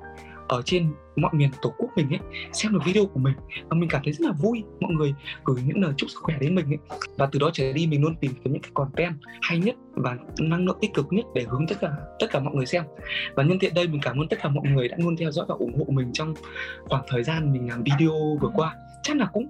ở 0.48 0.62
trên 0.64 0.92
mọi 1.16 1.30
miền 1.34 1.50
tổ 1.62 1.74
quốc 1.78 1.90
mình 1.96 2.08
ấy 2.10 2.18
xem 2.52 2.72
được 2.72 2.80
video 2.84 3.06
của 3.06 3.20
mình 3.20 3.34
và 3.68 3.76
mình 3.76 3.88
cảm 3.88 4.02
thấy 4.04 4.12
rất 4.12 4.26
là 4.26 4.32
vui. 4.32 4.64
Mọi 4.80 4.92
người 4.92 5.14
gửi 5.44 5.56
những 5.66 5.82
lời 5.82 5.92
chúc 5.96 6.10
sức 6.10 6.18
khỏe 6.22 6.36
đến 6.40 6.54
mình 6.54 6.66
ấy. 6.66 6.78
Và 7.16 7.28
từ 7.32 7.38
đó 7.38 7.50
trở 7.52 7.72
đi 7.72 7.86
mình 7.86 8.02
luôn 8.02 8.14
tìm 8.20 8.32
kiếm 8.44 8.52
những 8.52 8.62
cái 8.62 8.70
content 8.74 9.14
hay 9.42 9.58
nhất 9.58 9.74
và 9.94 10.16
năng 10.38 10.66
lượng 10.66 10.78
tích 10.80 10.94
cực 10.94 11.06
nhất 11.10 11.24
để 11.34 11.44
hướng 11.48 11.66
tất 11.66 11.74
cả 11.80 11.90
tất 12.18 12.26
cả 12.30 12.40
mọi 12.40 12.54
người 12.54 12.66
xem. 12.66 12.84
Và 13.34 13.42
nhân 13.42 13.58
tiện 13.58 13.74
đây 13.74 13.88
mình 13.88 14.00
cảm 14.02 14.20
ơn 14.20 14.28
tất 14.28 14.36
cả 14.42 14.48
mọi 14.48 14.64
người 14.68 14.88
đã 14.88 14.96
luôn 15.00 15.16
theo 15.16 15.30
dõi 15.30 15.46
và 15.48 15.54
ủng 15.58 15.78
hộ 15.78 15.84
mình 15.88 16.12
trong 16.12 16.34
khoảng 16.84 17.02
thời 17.08 17.22
gian 17.22 17.52
mình 17.52 17.68
làm 17.68 17.82
video 17.82 18.38
vừa 18.40 18.50
qua. 18.54 18.74
Chắc 19.02 19.16
là 19.16 19.26
cũng 19.32 19.48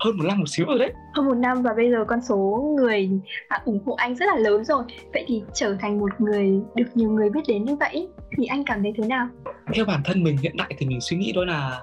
hơn 0.00 0.16
một 0.16 0.24
năm 0.28 0.38
một 0.38 0.48
xíu 0.48 0.66
rồi 0.66 0.78
đấy. 0.78 0.92
Hơn 1.14 1.26
một 1.26 1.34
năm 1.34 1.62
và 1.62 1.74
bây 1.76 1.90
giờ 1.90 2.04
con 2.08 2.20
số 2.22 2.72
người 2.76 3.10
à, 3.48 3.62
ủng 3.64 3.80
hộ 3.86 3.94
anh 3.94 4.16
rất 4.16 4.26
là 4.26 4.36
lớn 4.36 4.64
rồi. 4.64 4.84
Vậy 5.12 5.24
thì 5.26 5.42
trở 5.54 5.76
thành 5.80 5.98
một 5.98 6.20
người 6.20 6.60
được 6.74 6.86
nhiều 6.94 7.10
người 7.10 7.30
biết 7.30 7.40
đến 7.48 7.64
như 7.64 7.76
vậy 7.76 8.08
thì 8.36 8.46
anh 8.46 8.64
cảm 8.64 8.82
thấy 8.82 8.92
thế 8.96 9.06
nào? 9.06 9.28
Theo 9.74 9.84
bản 9.84 10.02
thân 10.04 10.22
mình 10.22 10.36
hiện 10.36 10.54
tại 10.58 10.74
thì 10.78 10.86
mình 10.86 11.00
suy 11.00 11.16
nghĩ 11.16 11.32
đó 11.32 11.44
là 11.44 11.80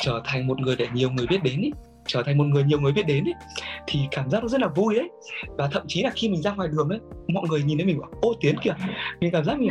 trở 0.00 0.20
thành 0.24 0.46
một 0.46 0.60
người 0.60 0.76
để 0.76 0.86
nhiều 0.92 1.10
người 1.10 1.26
biết 1.26 1.42
đến 1.42 1.60
ý 1.60 1.70
trở 2.08 2.22
thành 2.22 2.38
một 2.38 2.44
người 2.44 2.64
nhiều 2.64 2.80
người 2.80 2.92
biết 2.92 3.06
đến 3.06 3.24
ấy 3.24 3.34
thì 3.86 4.00
cảm 4.10 4.30
giác 4.30 4.42
nó 4.42 4.48
rất 4.48 4.60
là 4.60 4.68
vui 4.68 4.96
ấy. 4.96 5.10
Và 5.48 5.68
thậm 5.72 5.82
chí 5.86 6.02
là 6.02 6.10
khi 6.14 6.28
mình 6.28 6.42
ra 6.42 6.54
ngoài 6.54 6.68
đường 6.68 6.88
ấy 6.88 7.00
mọi 7.28 7.44
người 7.48 7.62
nhìn 7.62 7.78
thấy 7.78 7.86
mình 7.86 8.00
bảo 8.00 8.10
ô 8.20 8.34
tiến 8.40 8.56
kìa. 8.62 8.74
Mình 9.20 9.30
cảm 9.32 9.44
giác 9.44 9.58
mình 9.58 9.70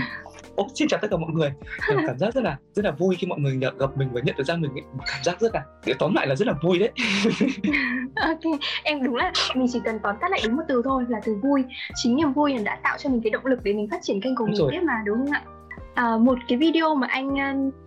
ô 0.56 0.68
xin 0.75 0.88
chào 0.88 1.00
tất 1.02 1.08
cả 1.12 1.18
mọi 1.18 1.30
người. 1.34 1.52
Mình 1.90 2.06
cảm 2.08 2.18
giác 2.18 2.34
rất 2.34 2.44
là 2.44 2.58
rất 2.74 2.86
là 2.86 2.92
vui 2.92 3.16
khi 3.16 3.28
mọi 3.28 3.40
người 3.40 3.60
gặp 3.80 3.98
mình 3.98 4.10
và 4.12 4.22
nhận 4.24 4.36
được 4.38 4.44
ra 4.44 4.56
mình 4.56 4.72
ấy. 4.72 4.84
cảm 5.08 5.24
giác 5.24 5.42
rất 5.42 5.54
là 5.54 5.63
để 5.86 5.94
tóm 6.00 6.13
lại 6.13 6.28
là 6.28 6.36
rất 6.36 6.48
là 6.48 6.54
vui 6.63 6.80
đấy. 6.80 6.92
Ok 8.16 8.60
em 8.84 9.04
đúng 9.04 9.16
là 9.16 9.31
mình 9.56 9.68
chỉ 9.74 9.80
cần 9.86 10.00
tóm 10.04 10.16
tắt 10.22 10.31
lại 10.31 10.42
đúng 10.46 10.56
một 10.56 10.63
từ 10.68 10.81
thôi 10.86 11.06
là 11.10 11.20
từ 11.25 11.36
vui. 11.44 11.63
Chính 11.96 12.16
niềm 12.16 12.34
vui 12.34 12.54
là 12.56 12.62
đã 12.63 12.80
tạo 12.84 12.98
cho 12.98 13.10
mình 13.10 13.22
cái 13.22 13.30
động 13.31 13.46
lực 13.46 13.60
để 13.63 13.74
mình 13.74 13.88
phát 13.92 14.00
triển 14.02 14.22
kênh 14.22 14.36
của 14.36 14.46
đúng 14.46 14.52
mình 14.52 14.60
rồi. 14.60 14.72
tiếp 14.72 14.81
mà 14.84 14.94
đúng 15.06 15.18
không 15.18 15.31
ạ 15.31 15.42
à, 15.98 16.18
một 16.18 16.38
cái 16.48 16.58
video 16.58 16.96
mà 16.96 17.08
anh 17.08 17.36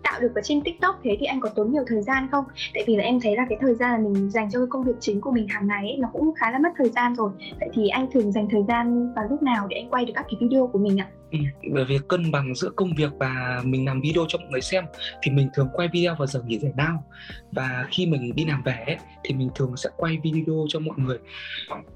tạo 0.11 0.21
được 0.21 0.31
ở 0.35 0.41
trên 0.43 0.61
tiktok 0.61 0.99
thế 1.03 1.17
thì 1.19 1.25
anh 1.25 1.39
có 1.39 1.49
tốn 1.49 1.71
nhiều 1.71 1.83
thời 1.87 2.01
gian 2.01 2.27
không? 2.31 2.45
Tại 2.73 2.83
vì 2.87 2.95
là 2.95 3.03
em 3.03 3.19
thấy 3.19 3.35
là 3.35 3.45
cái 3.49 3.57
thời 3.61 3.75
gian 3.75 3.91
là 3.91 4.09
mình 4.09 4.29
dành 4.29 4.51
cho 4.51 4.59
cái 4.59 4.67
công 4.69 4.83
việc 4.83 4.95
chính 4.99 5.21
của 5.21 5.31
mình 5.31 5.47
hàng 5.47 5.67
ngày 5.67 5.87
ấy, 5.87 5.97
nó 5.97 6.09
cũng 6.13 6.33
khá 6.35 6.51
là 6.51 6.59
mất 6.59 6.69
thời 6.77 6.89
gian 6.89 7.15
rồi. 7.15 7.31
Vậy 7.59 7.69
thì 7.73 7.87
anh 7.87 8.07
thường 8.13 8.31
dành 8.31 8.47
thời 8.51 8.63
gian 8.67 9.13
vào 9.13 9.25
lúc 9.29 9.43
nào 9.43 9.67
để 9.67 9.77
anh 9.77 9.89
quay 9.89 10.05
được 10.05 10.13
các 10.15 10.25
cái 10.29 10.35
video 10.41 10.67
của 10.67 10.79
mình 10.79 10.97
ạ? 10.97 11.07
Ừ, 11.31 11.37
bởi 11.73 11.85
vì 11.85 11.99
cân 12.07 12.31
bằng 12.31 12.55
giữa 12.55 12.69
công 12.75 12.95
việc 12.97 13.11
và 13.19 13.61
mình 13.63 13.85
làm 13.85 14.01
video 14.01 14.25
cho 14.27 14.39
mọi 14.39 14.47
người 14.51 14.61
xem 14.61 14.85
thì 15.21 15.31
mình 15.31 15.49
thường 15.53 15.69
quay 15.73 15.87
video 15.93 16.15
vào 16.15 16.27
giờ 16.27 16.41
nghỉ 16.45 16.59
giải 16.59 16.71
lao. 16.77 17.03
Và 17.51 17.85
khi 17.91 18.05
mình 18.05 18.35
đi 18.35 18.45
làm 18.45 18.63
về 18.63 18.83
ấy, 18.85 18.97
thì 19.23 19.33
mình 19.33 19.49
thường 19.55 19.77
sẽ 19.77 19.89
quay 19.97 20.17
video 20.23 20.65
cho 20.67 20.79
mọi 20.79 20.95
người. 20.97 21.17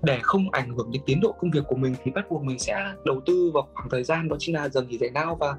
Để 0.02 0.20
không 0.22 0.52
ảnh 0.52 0.70
hưởng 0.70 0.92
đến 0.92 1.02
tiến 1.06 1.22
độ 1.22 1.32
công 1.32 1.52
việc 1.52 1.64
của 1.68 1.76
mình 1.76 1.96
thì 2.04 2.12
bắt 2.12 2.26
buộc 2.30 2.44
mình 2.44 2.60
sẽ 2.60 2.86
đầu 3.06 3.22
tư 3.26 3.52
vào 3.54 3.68
khoảng 3.74 3.90
thời 3.90 4.04
gian 4.04 4.28
đó 4.28 4.36
chính 4.40 4.56
là 4.56 4.70
giờ 4.70 4.82
nghỉ 4.82 4.98
giải 4.98 5.10
lao 5.14 5.36
và 5.40 5.56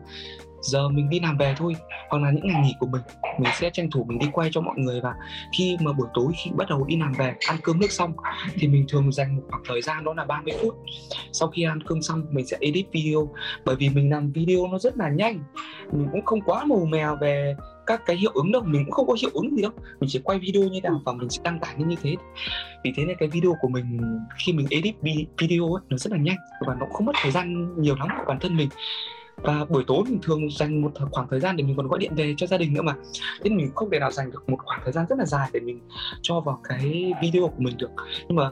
giờ 0.67 0.89
mình 0.89 1.09
đi 1.09 1.21
làm 1.21 1.39
về 1.39 1.55
thôi 1.57 1.77
hoặc 2.09 2.23
là 2.23 2.31
những 2.31 2.47
ngày 2.47 2.63
nghỉ 2.63 2.75
của 2.81 2.87
mình 2.87 3.03
mình 3.39 3.53
sẽ 3.61 3.71
tranh 3.71 3.91
thủ 3.91 4.05
mình 4.05 4.19
đi 4.19 4.27
quay 4.33 4.49
cho 4.53 4.61
mọi 4.61 4.75
người. 4.79 5.01
Và 5.01 5.15
khi 5.59 5.77
mà 5.81 5.93
buổi 5.93 6.09
tối 6.15 6.33
khi 6.37 6.51
bắt 6.57 6.69
đầu 6.69 6.85
đi 6.85 6.97
làm 6.97 7.13
về 7.13 7.35
ăn 7.49 7.57
cơm 7.63 7.81
nước 7.81 7.91
xong 7.91 8.13
thì 8.55 8.69
mình 8.69 8.85
thường 8.89 9.13
dành 9.13 9.37
một 9.37 9.43
khoảng 9.51 9.63
thời 9.69 9.83
gian 9.83 10.05
đó 10.05 10.15
là 10.17 10.25
30 10.25 10.55
phút. 10.63 10.75
Sau 11.33 11.49
khi 11.49 11.63
ăn 11.63 11.83
cơm 11.83 12.03
xong 12.03 12.27
mình 12.31 12.47
sẽ 12.47 12.57
edit 12.61 12.87
video. 12.93 13.29
Bởi 13.65 13.77
vì 13.77 13.89
mình 13.89 14.11
làm 14.11 14.33
video 14.33 14.67
nó 14.73 14.79
rất 14.79 14.97
là 14.97 15.09
nhanh 15.09 15.45
mình 15.93 16.09
cũng 16.13 16.25
không 16.25 16.41
quá 16.41 16.65
màu 16.65 16.85
mè 16.85 17.07
về 17.21 17.57
các 17.87 18.01
cái 18.07 18.17
hiệu 18.17 18.31
ứng 18.35 18.53
đâu 18.53 18.63
mình 18.63 18.85
cũng 18.85 18.93
không 18.93 19.07
có 19.07 19.17
hiệu 19.23 19.31
ứng 19.35 19.57
gì 19.57 19.63
đâu. 19.63 19.73
Mình 20.01 20.11
chỉ 20.13 20.21
quay 20.25 20.39
video 20.39 20.63
như 20.63 20.81
nào 20.81 21.01
và 21.05 21.13
mình 21.13 21.31
sẽ 21.31 21.41
đăng 21.45 21.61
tải 21.61 21.75
như 21.77 21.85
như 21.85 21.97
thế. 22.03 22.17
Vì 22.85 22.93
thế 22.97 23.05
nên 23.05 23.17
cái 23.19 23.29
video 23.29 23.55
của 23.61 23.69
mình 23.69 24.01
khi 24.47 24.53
mình 24.53 24.67
edit 24.71 24.95
video 25.39 25.75
ấy, 25.75 25.83
nó 25.89 25.97
rất 25.97 26.13
là 26.13 26.19
nhanh 26.19 26.37
và 26.67 26.77
nó 26.81 26.87
không 26.93 27.07
mất 27.07 27.13
thời 27.23 27.33
gian 27.33 27.75
nhiều 27.83 27.97
lắm 27.97 28.09
của 28.19 28.25
bản 28.27 28.39
thân 28.41 28.57
mình 28.57 28.69
và 29.37 29.65
buổi 29.65 29.85
tối 29.87 30.05
mình 30.05 30.19
thường 30.23 30.51
dành 30.51 30.83
một 30.83 30.93
khoảng 31.11 31.29
thời 31.31 31.41
gian 31.41 31.57
để 31.57 31.65
mình 31.65 31.77
còn 31.77 31.89
gọi 31.89 31.99
điện 31.99 32.15
về 32.15 32.35
cho 32.37 32.47
gia 32.47 32.59
đình 32.59 32.75
nữa 32.75 32.83
mà. 32.83 32.95
Nên 33.43 33.57
mình 33.57 33.71
không 33.75 33.91
thể 33.91 33.99
nào 33.99 34.11
dành 34.11 34.31
được 34.31 34.49
một 34.49 34.57
khoảng 34.65 34.81
thời 34.85 34.93
gian 34.93 35.07
rất 35.09 35.19
là 35.19 35.25
dài 35.25 35.51
để 35.53 35.61
mình 35.61 35.81
cho 36.23 36.41
vào 36.41 36.61
cái 36.65 37.13
video 37.23 37.49
của 37.49 37.59
mình 37.59 37.77
được. 37.79 37.91
Nhưng 38.29 38.37
mà 38.37 38.51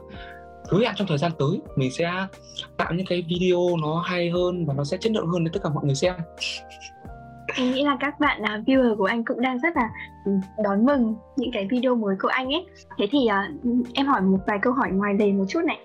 hứa 0.69 0.83
hẹn 0.83 0.93
trong 0.95 1.07
thời 1.07 1.17
gian 1.17 1.31
tới, 1.39 1.61
mình 1.75 1.91
sẽ 1.91 2.27
tạo 2.77 2.93
những 2.93 3.05
cái 3.05 3.25
video 3.29 3.77
nó 3.81 3.99
hay 3.99 4.29
hơn 4.29 4.65
và 4.65 4.73
nó 4.73 4.83
sẽ 4.83 4.97
chất 4.97 5.11
lượng 5.11 5.27
hơn 5.27 5.43
để 5.43 5.49
tất 5.53 5.59
cả 5.63 5.69
mọi 5.69 5.85
người 5.85 5.95
xem 5.95 6.15
em 7.57 7.71
nghĩ 7.71 7.83
là 7.83 7.97
các 7.99 8.19
bạn 8.19 8.41
uh, 8.41 8.67
viewer 8.67 8.95
của 8.95 9.05
anh 9.05 9.25
cũng 9.25 9.41
đang 9.41 9.59
rất 9.59 9.75
là 9.75 9.89
ừ, 10.25 10.31
đón 10.63 10.85
mừng 10.85 11.15
những 11.35 11.51
cái 11.53 11.67
video 11.71 11.95
mới 11.95 12.15
của 12.21 12.27
anh 12.27 12.53
ấy. 12.53 12.65
Thế 12.97 13.07
thì 13.11 13.19
uh, 13.19 13.85
em 13.93 14.05
hỏi 14.05 14.21
một 14.21 14.39
vài 14.47 14.59
câu 14.61 14.73
hỏi 14.73 14.91
ngoài 14.91 15.13
lề 15.19 15.31
một 15.31 15.45
chút 15.47 15.61
này. 15.65 15.79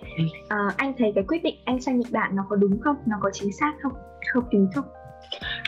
Uh, 0.45 0.77
anh 0.77 0.93
thấy 0.99 1.13
cái 1.15 1.25
quyết 1.29 1.43
định 1.43 1.55
anh 1.65 1.81
sang 1.81 2.01
nhật 2.01 2.13
bản 2.13 2.37
nó 2.37 2.45
có 2.49 2.57
đúng 2.57 2.81
không? 2.81 2.97
Nó 3.07 3.17
có 3.21 3.31
chính 3.33 3.53
xác 3.53 3.73
không? 3.83 3.93
Hợp 4.35 4.45
lý 4.51 4.59
không 4.75 4.85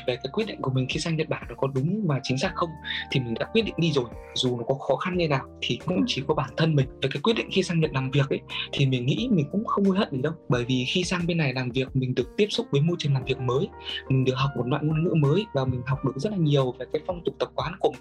về 0.06 0.16
cái 0.16 0.30
quyết 0.32 0.44
định 0.46 0.62
của 0.62 0.70
mình 0.70 0.86
khi 0.88 1.00
sang 1.00 1.16
Nhật 1.16 1.28
Bản 1.28 1.42
nó 1.48 1.54
có 1.54 1.68
đúng 1.74 2.06
và 2.06 2.20
chính 2.22 2.38
xác 2.38 2.52
không 2.54 2.70
thì 3.10 3.20
mình 3.20 3.34
đã 3.34 3.46
quyết 3.52 3.62
định 3.62 3.74
đi 3.78 3.92
rồi. 3.92 4.04
Dù 4.34 4.56
nó 4.56 4.64
có 4.64 4.74
khó 4.74 4.96
khăn 4.96 5.16
như 5.16 5.28
nào 5.28 5.44
thì 5.60 5.78
cũng 5.86 5.96
ừ. 5.96 6.02
chỉ 6.06 6.22
có 6.26 6.34
bản 6.34 6.50
thân 6.56 6.74
mình. 6.74 6.86
Về 7.02 7.08
cái 7.12 7.22
quyết 7.22 7.36
định 7.36 7.48
khi 7.52 7.62
sang 7.62 7.80
Nhật 7.80 7.90
làm 7.92 8.10
việc 8.10 8.28
ấy 8.28 8.40
thì 8.72 8.86
mình 8.86 9.06
nghĩ 9.06 9.28
mình 9.30 9.46
cũng 9.52 9.64
không 9.64 9.84
hối 9.84 9.96
hận 9.98 10.08
gì 10.12 10.22
đâu. 10.22 10.32
Bởi 10.48 10.64
vì 10.64 10.84
khi 10.88 11.04
sang 11.04 11.26
bên 11.26 11.38
này 11.38 11.52
làm 11.54 11.70
việc 11.70 11.88
mình 11.94 12.14
được 12.14 12.36
tiếp 12.36 12.46
xúc 12.50 12.66
với 12.70 12.80
môi 12.80 12.96
trường 12.98 13.14
làm 13.14 13.24
việc 13.24 13.40
mới. 13.40 13.68
Mình 14.08 14.24
được 14.24 14.34
học 14.36 14.50
một 14.56 14.66
loại 14.66 14.82
ngôn 14.84 15.04
ngữ 15.04 15.14
mới 15.14 15.46
và 15.54 15.64
mình 15.64 15.82
học 15.86 16.04
được 16.04 16.12
rất 16.16 16.30
là 16.32 16.38
nhiều 16.38 16.74
về 16.78 16.86
cái 16.92 17.02
phong 17.06 17.24
tục 17.24 17.34
tập 17.38 17.48
quán 17.54 17.72
của 17.80 17.92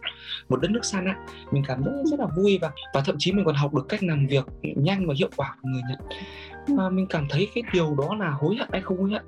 một 0.50 0.62
đất 0.62 0.72
nước 0.72 0.86
xa 0.86 1.02
lạ 1.02 1.16
mình 1.52 1.64
cảm 1.68 1.84
thấy 1.84 1.94
rất 2.06 2.20
là 2.20 2.26
vui 2.38 2.58
và 2.62 2.72
và 2.94 3.02
thậm 3.06 3.16
chí 3.20 3.32
mình 3.32 3.46
còn 3.46 3.56
học 3.56 3.74
được 3.74 3.86
cách 3.90 4.04
làm 4.04 4.28
việc 4.28 4.46
nhanh 4.62 5.08
và 5.08 5.14
hiệu 5.18 5.30
quả 5.36 5.56
của 5.62 5.70
người 5.70 5.82
Nhật 5.90 6.00
mà 6.68 6.90
mình 6.90 7.08
cảm 7.08 7.28
thấy 7.30 7.48
cái 7.56 7.64
điều 7.74 7.96
đó 7.96 8.16
là 8.20 8.30
hối 8.30 8.56
hận 8.56 8.70
hay 8.72 8.82
không 8.82 8.98
hối 8.98 9.12
hận 9.12 9.24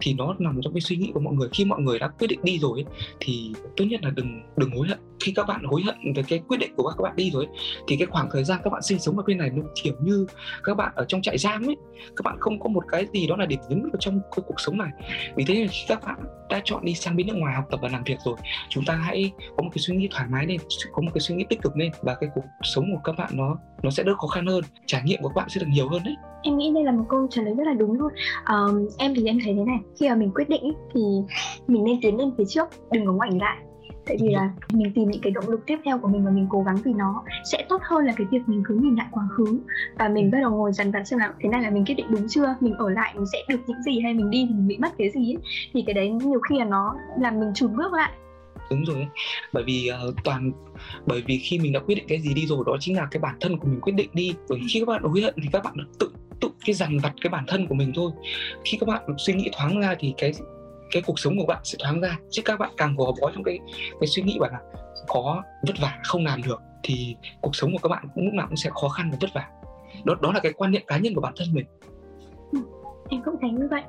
thì 0.00 0.14
nó 0.14 0.34
nằm 0.38 0.60
trong 0.62 0.74
cái 0.74 0.80
suy 0.80 0.96
nghĩ 0.96 1.10
của 1.14 1.20
mọi 1.20 1.34
người. 1.34 1.48
Khi 1.52 1.64
mọi 1.64 1.80
người 1.80 1.98
đã 1.98 2.08
quyết 2.08 2.26
định 2.26 2.40
đi 2.42 2.58
rồi 2.58 2.84
ấy, 2.86 2.94
thì 3.20 3.52
tốt 3.76 3.84
nhất 3.84 4.02
là 4.02 4.10
đừng 4.10 4.42
đừng 4.56 4.70
hối 4.70 4.88
hận. 4.88 4.98
Khi 5.20 5.32
các 5.36 5.46
bạn 5.46 5.64
hối 5.64 5.82
hận 5.82 5.96
về 6.16 6.22
cái 6.28 6.38
quyết 6.48 6.56
định 6.60 6.74
của 6.76 6.88
các 6.88 7.02
bạn 7.02 7.16
đi 7.16 7.30
rồi 7.30 7.44
ấy, 7.44 7.54
thì 7.88 7.96
cái 7.96 8.06
khoảng 8.06 8.28
thời 8.32 8.44
gian 8.44 8.60
các 8.64 8.70
bạn 8.70 8.82
sinh 8.82 8.98
sống 8.98 9.18
ở 9.18 9.24
bên 9.26 9.38
này 9.38 9.50
nó 9.50 9.62
kiểu 9.82 9.94
như 10.00 10.26
các 10.64 10.76
bạn 10.76 10.92
ở 10.94 11.04
trong 11.08 11.22
trại 11.22 11.38
giam 11.38 11.68
ấy 11.68 11.76
các 12.16 12.22
bạn 12.24 12.36
không 12.40 12.60
có 12.60 12.68
một 12.68 12.84
cái 12.88 13.06
gì 13.12 13.26
đó 13.26 13.36
là 13.36 13.46
điểm 13.46 13.60
nhấn 13.68 13.82
ở 13.92 13.96
trong 14.00 14.20
cái 14.36 14.42
cuộc 14.46 14.60
sống 14.60 14.78
này. 14.78 14.90
Vì 15.36 15.44
thế 15.44 15.66
khi 15.70 15.84
các 15.88 16.04
bạn 16.06 16.18
đã 16.50 16.60
chọn 16.64 16.84
đi 16.84 16.94
sang 16.94 17.16
bên 17.16 17.26
nước 17.26 17.36
ngoài 17.36 17.54
học 17.54 17.64
tập 17.70 17.80
và 17.82 17.88
làm 17.88 18.04
việc 18.04 18.18
rồi 18.24 18.36
chúng 18.68 18.84
ta 18.84 18.94
hãy 18.94 19.32
có 19.56 19.62
một 19.62 19.70
cái 19.72 19.78
suy 19.78 19.96
nghĩ 19.96 20.08
thoải 20.10 20.26
mái 20.30 20.46
lên 20.46 20.60
có 20.92 21.02
một 21.02 21.10
cái 21.14 21.20
suy 21.20 21.34
nghĩ 21.34 21.44
tích 21.48 21.62
cực 21.62 21.76
lên 21.76 21.92
và 22.02 22.14
cái 22.14 22.30
cuộc 22.34 22.44
sống 22.62 22.84
của 22.92 23.00
các 23.04 23.12
bạn 23.18 23.30
nó 23.32 23.56
nó 23.84 23.90
sẽ 23.90 24.02
đỡ 24.02 24.14
khó 24.14 24.26
khăn 24.26 24.46
hơn 24.46 24.64
trải 24.86 25.02
nghiệm 25.04 25.22
của 25.22 25.28
các 25.28 25.34
bạn 25.36 25.48
sẽ 25.48 25.60
được 25.60 25.66
nhiều 25.70 25.88
hơn 25.88 26.02
đấy. 26.04 26.16
Em 26.42 26.56
nghĩ 26.56 26.72
đây 26.74 26.84
là 26.84 26.92
một 26.92 27.04
câu 27.08 27.26
trả 27.30 27.42
lời 27.42 27.54
rất 27.54 27.66
là 27.66 27.72
đúng 27.72 27.92
luôn. 27.92 28.12
Um, 28.48 28.88
em 28.98 29.14
thì 29.16 29.26
em 29.26 29.38
thấy 29.44 29.54
thế 29.54 29.64
này 29.64 29.78
khi 30.00 30.08
mà 30.08 30.14
mình 30.14 30.30
quyết 30.34 30.48
định 30.48 30.72
thì 30.94 31.00
mình 31.66 31.84
nên 31.84 31.98
tiến 32.02 32.18
lên 32.18 32.30
phía 32.38 32.44
trước 32.44 32.68
đừng 32.92 33.06
có 33.06 33.12
ngoảnh 33.12 33.38
lại. 33.38 33.58
Tại 34.06 34.16
vì 34.20 34.28
là 34.28 34.50
mình 34.72 34.92
tìm 34.94 35.10
những 35.10 35.20
cái 35.22 35.32
động 35.32 35.48
lực 35.48 35.66
tiếp 35.66 35.78
theo 35.84 35.98
của 35.98 36.08
mình 36.08 36.24
và 36.24 36.30
mình 36.30 36.46
cố 36.50 36.62
gắng 36.62 36.76
vì 36.84 36.92
nó 36.92 37.24
sẽ 37.52 37.66
tốt 37.68 37.82
hơn 37.82 38.04
là 38.04 38.12
cái 38.16 38.26
việc 38.30 38.40
mình 38.46 38.62
cứ 38.68 38.74
nhìn 38.74 38.94
lại 38.96 39.06
quá 39.10 39.24
khứ. 39.36 39.60
Và 39.98 40.08
mình 40.08 40.30
bắt 40.30 40.38
đầu 40.40 40.50
ngồi 40.50 40.72
dần 40.72 40.92
dần 40.92 41.04
xem 41.04 41.18
là 41.18 41.32
thế 41.40 41.48
này 41.48 41.62
là 41.62 41.70
mình 41.70 41.84
quyết 41.84 41.94
định 41.94 42.06
đúng 42.10 42.28
chưa? 42.28 42.54
Mình 42.60 42.74
ở 42.74 42.90
lại 42.90 43.12
mình 43.16 43.26
sẽ 43.32 43.38
được 43.48 43.60
những 43.66 43.82
gì 43.82 44.00
hay 44.00 44.14
mình 44.14 44.30
đi 44.30 44.46
thì 44.48 44.54
mình 44.54 44.68
bị 44.68 44.78
mất 44.78 44.88
cái 44.98 45.10
gì 45.10 45.34
ấy. 45.34 45.42
thì 45.74 45.82
cái 45.86 45.94
đấy 45.94 46.10
nhiều 46.10 46.40
khi 46.50 46.58
là 46.58 46.64
nó 46.64 46.94
làm 47.20 47.40
mình 47.40 47.52
chùn 47.54 47.76
bước 47.76 47.92
lại 47.92 48.12
đúng 48.70 48.84
rồi 48.84 48.96
ấy. 48.96 49.06
bởi 49.52 49.64
vì 49.64 49.90
uh, 50.08 50.14
toàn 50.24 50.52
bởi 51.06 51.22
vì 51.26 51.38
khi 51.38 51.58
mình 51.58 51.72
đã 51.72 51.80
quyết 51.80 51.94
định 51.94 52.04
cái 52.08 52.20
gì 52.20 52.34
đi 52.34 52.46
rồi 52.46 52.64
đó 52.66 52.76
chính 52.80 52.96
là 52.96 53.08
cái 53.10 53.20
bản 53.20 53.36
thân 53.40 53.58
của 53.58 53.68
mình 53.68 53.80
quyết 53.80 53.92
định 53.92 54.10
đi. 54.12 54.34
Bởi 54.48 54.60
khi 54.70 54.80
các 54.80 54.88
bạn 54.88 55.02
hối 55.02 55.20
hận 55.22 55.34
thì 55.42 55.48
các 55.52 55.64
bạn 55.64 55.74
tự 55.98 56.10
tự 56.40 56.48
cái 56.64 56.74
dằn 56.74 56.98
vặt 56.98 57.12
cái 57.20 57.30
bản 57.30 57.44
thân 57.48 57.66
của 57.66 57.74
mình 57.74 57.92
thôi. 57.94 58.10
Khi 58.64 58.78
các 58.80 58.88
bạn 58.88 59.02
suy 59.18 59.34
nghĩ 59.34 59.50
thoáng 59.52 59.80
ra 59.80 59.94
thì 59.98 60.14
cái 60.18 60.32
cái 60.90 61.02
cuộc 61.06 61.18
sống 61.18 61.38
của 61.38 61.46
bạn 61.46 61.60
sẽ 61.64 61.78
thoáng 61.82 62.00
ra. 62.00 62.18
Chứ 62.30 62.42
các 62.44 62.58
bạn 62.58 62.70
càng 62.76 62.96
gò 62.96 63.12
bó 63.20 63.30
trong 63.34 63.44
cái 63.44 63.58
cái 64.00 64.06
suy 64.06 64.22
nghĩ 64.22 64.38
bảo 64.40 64.50
là 64.50 64.58
có 65.08 65.42
vất 65.66 65.78
vả 65.80 65.98
không 66.04 66.24
làm 66.24 66.42
được 66.42 66.60
thì 66.82 67.16
cuộc 67.40 67.56
sống 67.56 67.72
của 67.72 67.78
các 67.78 67.88
bạn 67.88 68.08
cũng 68.14 68.24
lúc 68.24 68.34
nào 68.34 68.46
cũng 68.46 68.56
sẽ 68.56 68.70
khó 68.74 68.88
khăn 68.88 69.10
và 69.10 69.18
vất 69.20 69.30
vả. 69.34 69.48
Đó 70.04 70.14
đó 70.22 70.32
là 70.32 70.40
cái 70.40 70.52
quan 70.52 70.70
niệm 70.70 70.82
cá 70.86 70.98
nhân 70.98 71.14
của 71.14 71.20
bản 71.20 71.32
thân 71.36 71.48
mình 71.52 71.66
em 73.08 73.22
cũng 73.24 73.34
thấy 73.40 73.50
như 73.50 73.68
vậy. 73.70 73.82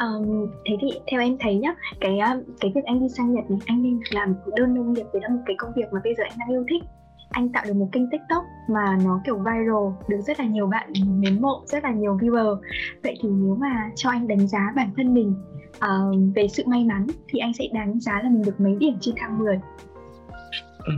Um, 0.00 0.50
thế 0.66 0.76
thì 0.80 0.88
theo 1.10 1.20
em 1.20 1.36
thấy 1.40 1.54
nhá 1.54 1.74
cái 2.00 2.18
ờ, 2.18 2.42
cái 2.60 2.72
việc 2.74 2.84
anh 2.84 3.00
đi 3.00 3.08
sang 3.08 3.34
nhật 3.34 3.44
anh 3.66 3.82
nên 3.82 4.00
làm 4.10 4.34
đơn 4.56 4.74
nông 4.74 4.92
nghiệp 4.92 5.06
đấy 5.12 5.22
là 5.22 5.28
một 5.28 5.42
cái 5.46 5.56
công 5.58 5.72
việc 5.76 5.92
mà 5.92 6.00
bây 6.04 6.14
giờ 6.14 6.24
anh 6.24 6.38
đang 6.38 6.48
yêu 6.48 6.64
thích. 6.70 6.82
Anh 7.30 7.48
tạo 7.48 7.64
được 7.66 7.74
một 7.74 7.88
kênh 7.92 8.10
tiktok 8.10 8.44
mà 8.68 8.98
nó 9.04 9.20
kiểu 9.24 9.38
viral 9.38 10.08
được 10.08 10.20
rất 10.26 10.40
là 10.40 10.46
nhiều 10.46 10.66
bạn 10.66 10.92
mến 11.06 11.42
mộ 11.42 11.62
rất 11.66 11.84
là 11.84 11.90
nhiều 11.90 12.16
viewer. 12.16 12.56
Vậy 13.02 13.18
thì 13.22 13.28
nếu 13.28 13.56
mà 13.60 13.90
cho 13.96 14.10
anh 14.10 14.28
đánh 14.28 14.48
giá 14.48 14.72
bản 14.76 14.90
thân 14.96 15.14
mình 15.14 15.34
uh, 15.76 16.34
về 16.36 16.48
sự 16.48 16.62
may 16.66 16.84
mắn 16.84 17.06
thì 17.28 17.38
anh 17.38 17.52
sẽ 17.52 17.64
đánh 17.72 18.00
giá 18.00 18.20
là 18.22 18.28
mình 18.28 18.42
được 18.42 18.60
mấy 18.60 18.76
điểm 18.80 18.96
trên 19.00 19.14
thang 19.18 19.38
10 19.38 19.60
ừ. 20.84 20.92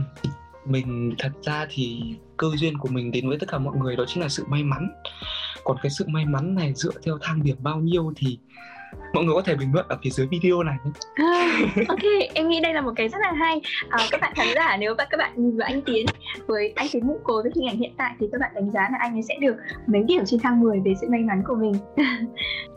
mình 0.65 1.13
thật 1.19 1.31
ra 1.41 1.65
thì 1.69 2.15
cơ 2.37 2.47
duyên 2.55 2.77
của 2.77 2.89
mình 2.91 3.11
đến 3.11 3.29
với 3.29 3.37
tất 3.39 3.49
cả 3.49 3.57
mọi 3.59 3.77
người 3.77 3.95
đó 3.95 4.03
chính 4.07 4.23
là 4.23 4.29
sự 4.29 4.43
may 4.47 4.63
mắn 4.63 4.89
còn 5.63 5.77
cái 5.83 5.89
sự 5.89 6.05
may 6.07 6.25
mắn 6.25 6.55
này 6.55 6.73
dựa 6.75 6.93
theo 7.05 7.17
thang 7.21 7.43
điểm 7.43 7.55
bao 7.59 7.77
nhiêu 7.77 8.13
thì 8.15 8.37
mọi 9.13 9.23
người 9.23 9.33
có 9.35 9.41
thể 9.41 9.55
bình 9.55 9.69
luận 9.73 9.85
ở 9.89 9.97
phía 10.03 10.09
dưới 10.09 10.27
video 10.27 10.63
này 10.63 10.75
à, 11.15 11.59
ok 11.87 11.99
em 12.33 12.49
nghĩ 12.49 12.59
đây 12.59 12.73
là 12.73 12.81
một 12.81 12.91
cái 12.95 13.09
rất 13.09 13.17
là 13.21 13.31
hay. 13.31 13.61
À, 13.89 13.99
các 14.11 14.21
bạn 14.21 14.33
khán 14.35 14.47
giả 14.55 14.77
nếu 14.77 14.95
các 14.95 15.17
bạn 15.17 15.31
nhìn 15.35 15.57
vào 15.57 15.67
anh 15.67 15.81
tiến 15.81 16.05
với 16.47 16.73
anh 16.75 16.87
tiến 16.91 17.07
mũ 17.07 17.19
cối 17.23 17.43
với 17.43 17.51
hình 17.55 17.67
ảnh 17.67 17.77
hiện 17.77 17.93
tại 17.97 18.13
thì 18.19 18.27
các 18.31 18.41
bạn 18.41 18.51
đánh 18.55 18.71
giá 18.71 18.81
là 18.81 18.97
anh 18.99 19.15
ấy 19.15 19.21
sẽ 19.21 19.35
được 19.41 19.55
mấy 19.87 20.03
điểm 20.03 20.23
trên 20.25 20.39
thang 20.39 20.59
10 20.59 20.79
về 20.85 20.93
sự 21.01 21.07
may 21.09 21.19
mắn 21.19 21.43
của 21.47 21.55
mình. 21.55 21.73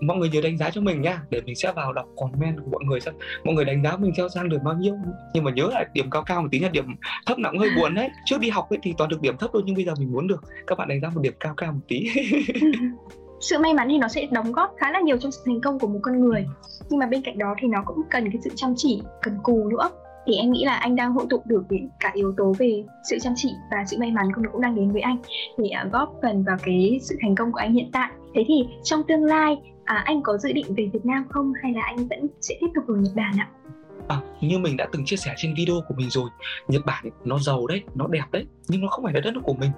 mọi 0.00 0.16
người 0.16 0.28
nhớ 0.28 0.40
đánh 0.40 0.58
giá 0.58 0.70
cho 0.70 0.80
mình 0.80 1.02
nha, 1.02 1.22
để 1.30 1.40
mình 1.40 1.56
sẽ 1.56 1.72
vào 1.72 1.92
đọc 1.92 2.06
comment 2.16 2.56
của 2.64 2.70
mọi 2.70 2.84
người 2.84 3.00
xem 3.00 3.14
mọi 3.44 3.54
người 3.54 3.64
đánh 3.64 3.82
giá 3.82 3.96
mình 3.96 4.12
theo 4.16 4.28
sang 4.28 4.48
được 4.48 4.58
bao 4.64 4.74
nhiêu. 4.74 4.94
Nhưng 5.34 5.44
mà 5.44 5.50
nhớ 5.50 5.68
là 5.72 5.84
điểm 5.92 6.10
cao 6.10 6.22
cao 6.22 6.42
một 6.42 6.48
tí 6.50 6.58
là 6.58 6.68
điểm 6.68 6.86
thấp 7.26 7.38
nặng 7.38 7.58
hơi 7.58 7.68
buồn 7.76 7.94
đấy. 7.94 8.10
Trước 8.24 8.40
đi 8.40 8.50
học 8.50 8.70
ấy 8.70 8.78
thì 8.82 8.94
toàn 8.98 9.10
được 9.10 9.20
điểm 9.20 9.36
thấp 9.36 9.50
thôi, 9.52 9.62
nhưng 9.66 9.74
bây 9.74 9.84
giờ 9.84 9.92
mình 9.98 10.12
muốn 10.12 10.26
được 10.26 10.42
các 10.66 10.78
bạn 10.78 10.88
đánh 10.88 11.00
giá 11.00 11.08
một 11.14 11.20
điểm 11.20 11.34
cao 11.40 11.54
cao 11.56 11.72
một 11.72 11.80
tí. 11.88 12.08
Sự 13.40 13.58
may 13.58 13.74
mắn 13.74 13.88
thì 13.90 13.98
nó 13.98 14.08
sẽ 14.08 14.26
đóng 14.30 14.52
góp 14.52 14.74
khá 14.78 14.90
là 14.90 15.00
nhiều 15.00 15.16
trong 15.18 15.32
sự 15.32 15.42
thành 15.46 15.60
công 15.60 15.78
của 15.78 15.86
một 15.86 15.98
con 16.02 16.20
người. 16.20 16.46
Nhưng 16.88 16.98
mà 16.98 17.06
bên 17.06 17.22
cạnh 17.22 17.38
đó 17.38 17.54
thì 17.60 17.68
nó 17.68 17.82
cũng 17.86 18.02
cần 18.10 18.30
cái 18.30 18.38
sự 18.44 18.50
chăm 18.54 18.74
chỉ, 18.76 19.02
cần 19.22 19.38
cù 19.42 19.68
nữa 19.68 19.90
thì 20.26 20.34
em 20.36 20.52
nghĩ 20.52 20.64
là 20.64 20.74
anh 20.74 20.96
đang 20.96 21.12
hội 21.12 21.26
tụ 21.30 21.42
được 21.44 21.64
cả 22.00 22.10
yếu 22.14 22.34
tố 22.36 22.54
về 22.58 22.84
sự 23.10 23.18
chăm 23.18 23.32
chỉ 23.36 23.48
và 23.70 23.84
sự 23.86 23.96
may 24.00 24.10
mắn 24.10 24.26
cũng 24.34 24.44
cũng 24.52 24.60
đang 24.60 24.74
đến 24.74 24.92
với 24.92 25.00
anh. 25.00 25.16
Để 25.58 25.68
à, 25.68 25.86
góp 25.92 26.14
phần 26.22 26.44
vào 26.44 26.56
cái 26.62 26.98
sự 27.02 27.16
thành 27.22 27.34
công 27.34 27.52
của 27.52 27.58
anh 27.58 27.72
hiện 27.72 27.90
tại. 27.92 28.10
Thế 28.34 28.44
thì 28.48 28.66
trong 28.84 29.02
tương 29.08 29.24
lai 29.24 29.56
à, 29.84 30.02
anh 30.04 30.22
có 30.22 30.38
dự 30.38 30.52
định 30.52 30.66
về 30.76 30.90
Việt 30.92 31.04
Nam 31.06 31.24
không 31.30 31.52
hay 31.62 31.72
là 31.72 31.82
anh 31.82 32.08
vẫn 32.08 32.26
sẽ 32.40 32.54
tiếp 32.60 32.66
tục 32.74 32.84
ở 32.88 32.94
Nhật 32.94 33.12
Bản 33.16 33.34
ạ? 33.38 33.48
À, 34.08 34.20
như 34.40 34.58
mình 34.58 34.76
đã 34.76 34.86
từng 34.92 35.04
chia 35.04 35.16
sẻ 35.16 35.34
trên 35.36 35.54
video 35.54 35.76
của 35.88 35.94
mình 35.98 36.10
rồi 36.10 36.28
Nhật 36.68 36.86
Bản 36.86 37.04
nó 37.24 37.38
giàu 37.38 37.66
đấy, 37.66 37.82
nó 37.94 38.06
đẹp 38.06 38.24
đấy 38.32 38.46
Nhưng 38.68 38.80
nó 38.80 38.88
không 38.88 39.04
phải 39.04 39.14
là 39.14 39.20
đất 39.20 39.34
nước 39.34 39.40
của 39.44 39.54
mình. 39.54 39.70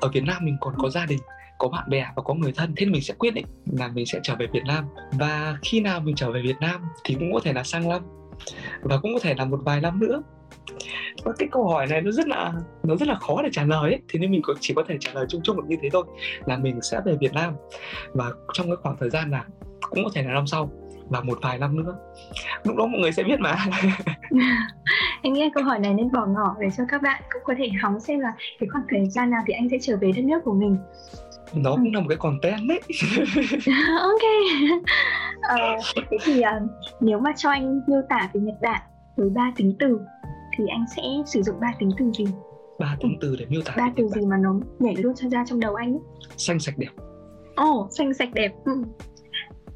Ở 0.00 0.08
Việt 0.08 0.24
Nam 0.24 0.36
mình 0.44 0.56
còn 0.60 0.74
có 0.78 0.90
gia 0.90 1.06
đình 1.06 1.18
có 1.58 1.68
bạn 1.68 1.90
bè 1.90 2.06
và 2.16 2.22
có 2.22 2.34
người 2.34 2.52
thân 2.56 2.74
thế 2.76 2.86
mình 2.86 3.02
sẽ 3.02 3.14
quyết 3.18 3.34
định 3.34 3.46
là 3.72 3.88
mình 3.88 4.06
sẽ 4.06 4.20
trở 4.22 4.34
về 4.38 4.46
Việt 4.52 4.64
Nam. 4.66 4.84
Và 5.12 5.58
khi 5.62 5.80
nào 5.80 6.00
mình 6.00 6.14
trở 6.14 6.30
về 6.30 6.42
Việt 6.42 6.56
Nam 6.60 6.80
thì 7.04 7.14
cũng 7.14 7.32
có 7.32 7.40
thể 7.44 7.52
là 7.52 7.62
sang 7.62 7.88
năm 7.88 8.02
và 8.82 8.98
cũng 8.98 9.14
có 9.14 9.20
thể 9.22 9.34
là 9.34 9.44
một 9.44 9.60
vài 9.64 9.80
năm 9.80 10.00
nữa. 10.00 10.22
Và 11.24 11.32
cái 11.38 11.48
câu 11.52 11.68
hỏi 11.68 11.86
này 11.86 12.00
nó 12.00 12.10
rất 12.10 12.28
là 12.28 12.52
nó 12.82 12.96
rất 12.96 13.08
là 13.08 13.14
khó 13.14 13.42
để 13.42 13.48
trả 13.52 13.64
lời 13.64 13.92
ấy. 13.92 14.00
thế 14.08 14.18
nên 14.18 14.30
mình 14.30 14.42
chỉ 14.60 14.74
có 14.74 14.84
thể 14.88 14.96
trả 15.00 15.10
lời 15.14 15.26
chung 15.28 15.40
chung 15.44 15.56
được 15.56 15.62
như 15.68 15.76
thế 15.82 15.88
thôi 15.92 16.04
là 16.46 16.56
mình 16.56 16.82
sẽ 16.82 17.00
về 17.04 17.16
Việt 17.20 17.32
Nam. 17.32 17.54
Và 18.14 18.30
trong 18.52 18.66
cái 18.66 18.76
khoảng 18.82 18.96
thời 19.00 19.10
gian 19.10 19.30
là 19.30 19.44
cũng 19.90 20.04
có 20.04 20.10
thể 20.14 20.22
là 20.22 20.32
năm 20.32 20.46
sau 20.46 20.70
và 21.08 21.20
một 21.20 21.38
vài 21.42 21.58
năm 21.58 21.76
nữa. 21.76 21.94
Lúc 22.64 22.76
đó 22.76 22.86
mọi 22.86 23.00
người 23.00 23.12
sẽ 23.12 23.22
biết 23.22 23.40
mà. 23.40 23.56
Em 25.22 25.32
nghĩ 25.32 25.50
câu 25.54 25.64
hỏi 25.64 25.78
này 25.78 25.94
nên 25.94 26.12
bỏ 26.12 26.26
ngỏ 26.26 26.56
để 26.60 26.68
cho 26.76 26.84
các 26.88 27.02
bạn 27.02 27.22
cũng 27.32 27.42
có 27.44 27.54
thể 27.58 27.68
hóng 27.82 28.00
xem 28.00 28.20
là 28.20 28.32
cái 28.60 28.68
khoảng 28.68 28.84
thời 28.88 29.10
gian 29.10 29.30
nào 29.30 29.42
thì 29.46 29.54
anh 29.54 29.68
sẽ 29.68 29.78
trở 29.80 29.96
về 29.96 30.12
đất 30.16 30.24
nước 30.24 30.40
của 30.44 30.54
mình. 30.54 30.76
Nó 31.54 31.70
cũng 31.70 31.94
là 31.94 32.00
một 32.00 32.06
cái 32.08 32.18
content 32.18 32.68
đấy. 32.68 32.80
Ok 34.00 34.22
ờ, 35.42 35.56
thế 36.10 36.16
thì 36.24 36.40
uh, 36.40 36.70
nếu 37.00 37.18
mà 37.18 37.30
cho 37.36 37.50
anh 37.50 37.80
miêu 37.86 38.02
tả 38.08 38.30
về 38.32 38.40
Nhật 38.40 38.56
Bản 38.62 38.82
với 39.16 39.30
ba 39.30 39.52
tính 39.56 39.76
từ 39.78 40.00
thì 40.58 40.64
anh 40.70 40.84
sẽ 40.96 41.02
sử 41.26 41.42
dụng 41.42 41.60
ba 41.60 41.72
tính 41.78 41.90
từ 41.98 42.10
gì? 42.18 42.24
Ba 42.78 42.96
tính 43.00 43.18
từ 43.20 43.36
để 43.38 43.46
miêu 43.48 43.62
tả 43.64 43.74
ba 43.76 43.90
từ 43.96 44.08
gì 44.08 44.20
mà 44.26 44.36
nó 44.36 44.54
nhảy 44.78 44.96
luôn 44.96 45.14
ra 45.16 45.44
trong 45.46 45.60
đầu 45.60 45.74
anh 45.74 45.98
xanh 46.36 46.60
sạch 46.60 46.74
đẹp. 46.78 46.90
Ồ 47.56 47.80
oh, 47.80 47.92
xanh 47.92 48.14
sạch 48.14 48.28
đẹp. 48.32 48.52
Ừ. 48.64 48.82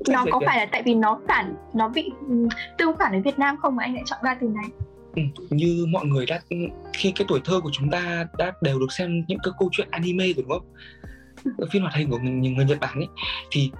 nó 0.08 0.24
có 0.30 0.40
đẹp. 0.40 0.46
phải 0.46 0.58
là 0.58 0.66
tại 0.72 0.82
vì 0.82 0.94
nó 0.94 1.20
phản 1.28 1.54
nó 1.74 1.88
bị 1.88 2.10
um, 2.20 2.48
tương 2.78 2.96
phản 2.98 3.12
với 3.12 3.20
Việt 3.20 3.38
Nam 3.38 3.56
không 3.62 3.76
mà 3.76 3.84
anh 3.84 3.94
lại 3.94 4.02
chọn 4.06 4.18
ba 4.24 4.36
từ 4.40 4.48
này? 4.48 4.64
Ừ, 5.16 5.22
như 5.50 5.86
mọi 5.88 6.06
người 6.06 6.26
đã 6.26 6.40
khi 6.92 7.12
cái 7.16 7.24
tuổi 7.28 7.40
thơ 7.44 7.60
của 7.60 7.70
chúng 7.72 7.90
ta 7.90 8.26
đã 8.38 8.52
đều 8.62 8.78
được 8.78 8.92
xem 8.92 9.24
những 9.28 9.38
cái 9.42 9.52
câu 9.58 9.68
chuyện 9.72 9.88
anime 9.90 10.24
rồi 10.24 10.34
đúng 10.36 10.48
không? 10.48 10.66
Phim 11.70 11.82
hoạt 11.82 11.94
hình 11.94 12.10
của 12.10 12.18
người, 12.18 12.50
người 12.50 12.64
Nhật 12.64 12.80
Bản 12.80 12.98
ấy 12.98 13.08
thì 13.50 13.70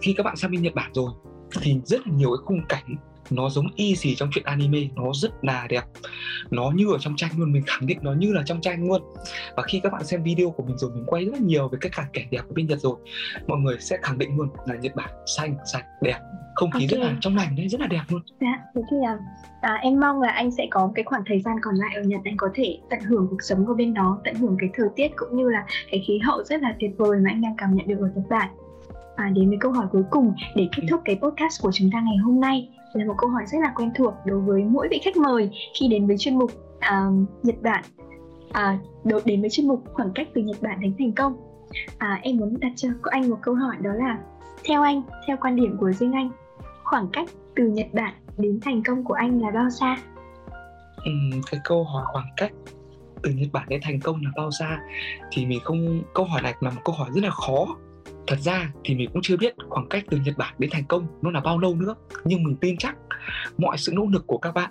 khi 0.00 0.14
các 0.16 0.22
bạn 0.22 0.36
sang 0.36 0.50
bên 0.50 0.62
Nhật 0.62 0.74
Bản 0.74 0.90
rồi 0.94 1.10
thì 1.60 1.80
rất 1.84 2.06
là 2.06 2.14
nhiều 2.16 2.30
cái 2.30 2.44
khung 2.44 2.66
cảnh 2.68 2.96
nó 3.30 3.48
giống 3.50 3.66
y 3.76 3.96
xì 3.96 4.14
trong 4.14 4.28
chuyện 4.32 4.44
anime 4.44 4.78
nó 4.96 5.04
rất 5.14 5.30
là 5.42 5.66
đẹp. 5.68 5.82
Nó 6.50 6.70
như 6.74 6.92
ở 6.92 6.98
trong 7.00 7.16
tranh 7.16 7.30
luôn 7.36 7.52
mình 7.52 7.62
khẳng 7.66 7.86
định 7.86 7.98
nó 8.02 8.12
như 8.12 8.32
là 8.32 8.42
trong 8.46 8.60
tranh 8.60 8.88
luôn. 8.88 9.02
Và 9.56 9.62
khi 9.62 9.80
các 9.82 9.92
bạn 9.92 10.04
xem 10.04 10.22
video 10.22 10.50
của 10.50 10.62
mình 10.62 10.78
rồi 10.78 10.90
mình 10.94 11.04
quay 11.06 11.24
rất 11.24 11.32
là 11.32 11.38
nhiều 11.38 11.68
về 11.68 11.78
cái 11.80 11.90
cả 11.96 12.06
cảnh 12.12 12.26
đẹp 12.30 12.40
của 12.48 12.54
bên 12.54 12.66
Nhật 12.66 12.78
rồi 12.78 12.96
mọi 13.46 13.58
người 13.58 13.76
sẽ 13.80 13.98
khẳng 14.02 14.18
định 14.18 14.36
luôn 14.36 14.48
là 14.66 14.74
Nhật 14.74 14.94
Bản 14.94 15.10
xanh 15.36 15.56
sạch 15.72 15.84
đẹp. 16.02 16.18
Không 16.54 16.70
khí 16.70 16.86
okay. 16.86 16.88
rất 16.88 17.06
là 17.06 17.16
trong 17.20 17.36
lành 17.36 17.56
đấy 17.56 17.68
rất 17.68 17.80
là 17.80 17.86
đẹp 17.86 18.02
luôn. 18.08 18.22
Dạ 18.40 18.58
thế 18.74 18.82
thì 18.90 18.96
à, 19.06 19.18
à, 19.60 19.74
em 19.74 20.00
mong 20.00 20.22
là 20.22 20.30
anh 20.30 20.50
sẽ 20.50 20.66
có 20.70 20.92
cái 20.94 21.04
khoảng 21.04 21.22
thời 21.26 21.40
gian 21.40 21.56
còn 21.62 21.74
lại 21.74 21.94
ở 21.96 22.02
Nhật 22.02 22.20
anh 22.24 22.36
có 22.36 22.48
thể 22.54 22.78
tận 22.90 23.00
hưởng 23.00 23.26
cuộc 23.30 23.42
sống 23.42 23.66
của 23.66 23.74
bên 23.74 23.94
đó 23.94 24.18
tận 24.24 24.34
hưởng 24.34 24.56
cái 24.60 24.70
thời 24.74 24.88
tiết 24.96 25.08
cũng 25.16 25.36
như 25.36 25.48
là 25.50 25.64
cái 25.90 26.04
khí 26.06 26.18
hậu 26.18 26.44
rất 26.44 26.62
là 26.62 26.74
tuyệt 26.80 26.90
vời 26.98 27.18
mà 27.24 27.30
anh 27.30 27.40
đang 27.40 27.54
cảm 27.58 27.74
nhận 27.74 27.88
được 27.88 27.98
ở 28.00 28.10
Nhật 28.14 28.24
Bản 28.30 28.50
à, 29.16 29.30
đến 29.34 29.48
với 29.48 29.58
câu 29.60 29.72
hỏi 29.72 29.86
cuối 29.92 30.02
cùng 30.10 30.34
để 30.56 30.68
kết 30.76 30.82
thúc 30.90 31.00
cái 31.04 31.18
podcast 31.22 31.62
của 31.62 31.72
chúng 31.72 31.90
ta 31.92 32.00
ngày 32.00 32.16
hôm 32.16 32.40
nay. 32.40 32.68
Là 32.92 33.04
một 33.04 33.14
câu 33.18 33.30
hỏi 33.30 33.42
rất 33.46 33.58
là 33.62 33.72
quen 33.76 33.90
thuộc 33.96 34.14
đối 34.24 34.40
với 34.40 34.64
mỗi 34.64 34.88
vị 34.90 35.00
khách 35.04 35.16
mời 35.16 35.50
khi 35.80 35.88
đến 35.88 36.06
với 36.06 36.18
chuyên 36.18 36.38
mục 36.38 36.50
uh, 36.76 37.28
Nhật 37.42 37.56
Bản. 37.62 37.84
À, 38.52 38.78
đến 39.24 39.40
với 39.40 39.50
chuyên 39.50 39.68
mục 39.68 39.84
khoảng 39.92 40.12
cách 40.14 40.28
từ 40.34 40.40
Nhật 40.40 40.56
Bản 40.60 40.80
đến 40.80 40.94
thành 40.98 41.12
công. 41.12 41.36
À, 41.98 42.18
em 42.22 42.36
muốn 42.36 42.60
đặt 42.60 42.72
cho 42.76 42.88
anh 43.04 43.30
một 43.30 43.38
câu 43.42 43.54
hỏi 43.54 43.76
đó 43.80 43.90
là 43.92 44.18
theo 44.64 44.82
anh 44.82 45.02
theo 45.26 45.36
quan 45.40 45.56
điểm 45.56 45.76
của 45.80 45.92
riêng 45.92 46.12
anh 46.12 46.30
khoảng 46.84 47.08
cách 47.12 47.28
từ 47.56 47.68
Nhật 47.68 47.86
Bản 47.92 48.14
đến 48.38 48.58
thành 48.62 48.82
công 48.82 49.04
của 49.04 49.14
anh 49.14 49.42
là 49.42 49.50
bao 49.50 49.70
xa? 49.70 49.96
Ừ, 51.04 51.10
cái 51.50 51.60
câu 51.64 51.84
hỏi 51.84 52.04
khoảng 52.12 52.28
cách 52.36 52.52
từ 53.22 53.30
Nhật 53.30 53.48
Bản 53.52 53.64
đến 53.68 53.80
thành 53.82 54.00
công 54.00 54.22
là 54.24 54.30
bao 54.36 54.50
xa 54.50 54.78
thì 55.30 55.46
mình 55.46 55.60
không 55.64 56.02
câu 56.14 56.24
hỏi 56.24 56.42
này 56.42 56.54
là 56.60 56.70
một 56.70 56.80
câu 56.84 56.94
hỏi 56.94 57.10
rất 57.14 57.24
là 57.24 57.30
khó 57.30 57.66
thật 58.26 58.36
ra 58.40 58.72
thì 58.84 58.94
mình 58.94 59.10
cũng 59.12 59.22
chưa 59.22 59.36
biết 59.36 59.54
khoảng 59.68 59.88
cách 59.88 60.04
từ 60.10 60.18
Nhật 60.24 60.34
Bản 60.38 60.54
đến 60.58 60.70
thành 60.72 60.84
công 60.88 61.06
nó 61.22 61.30
là 61.30 61.40
bao 61.40 61.58
lâu 61.58 61.74
nữa, 61.74 61.94
nhưng 62.24 62.44
mình 62.44 62.56
tin 62.56 62.76
chắc 62.76 62.96
mọi 63.58 63.78
sự 63.78 63.92
nỗ 63.94 64.06
lực 64.12 64.26
của 64.26 64.38
các 64.38 64.54
bạn 64.54 64.70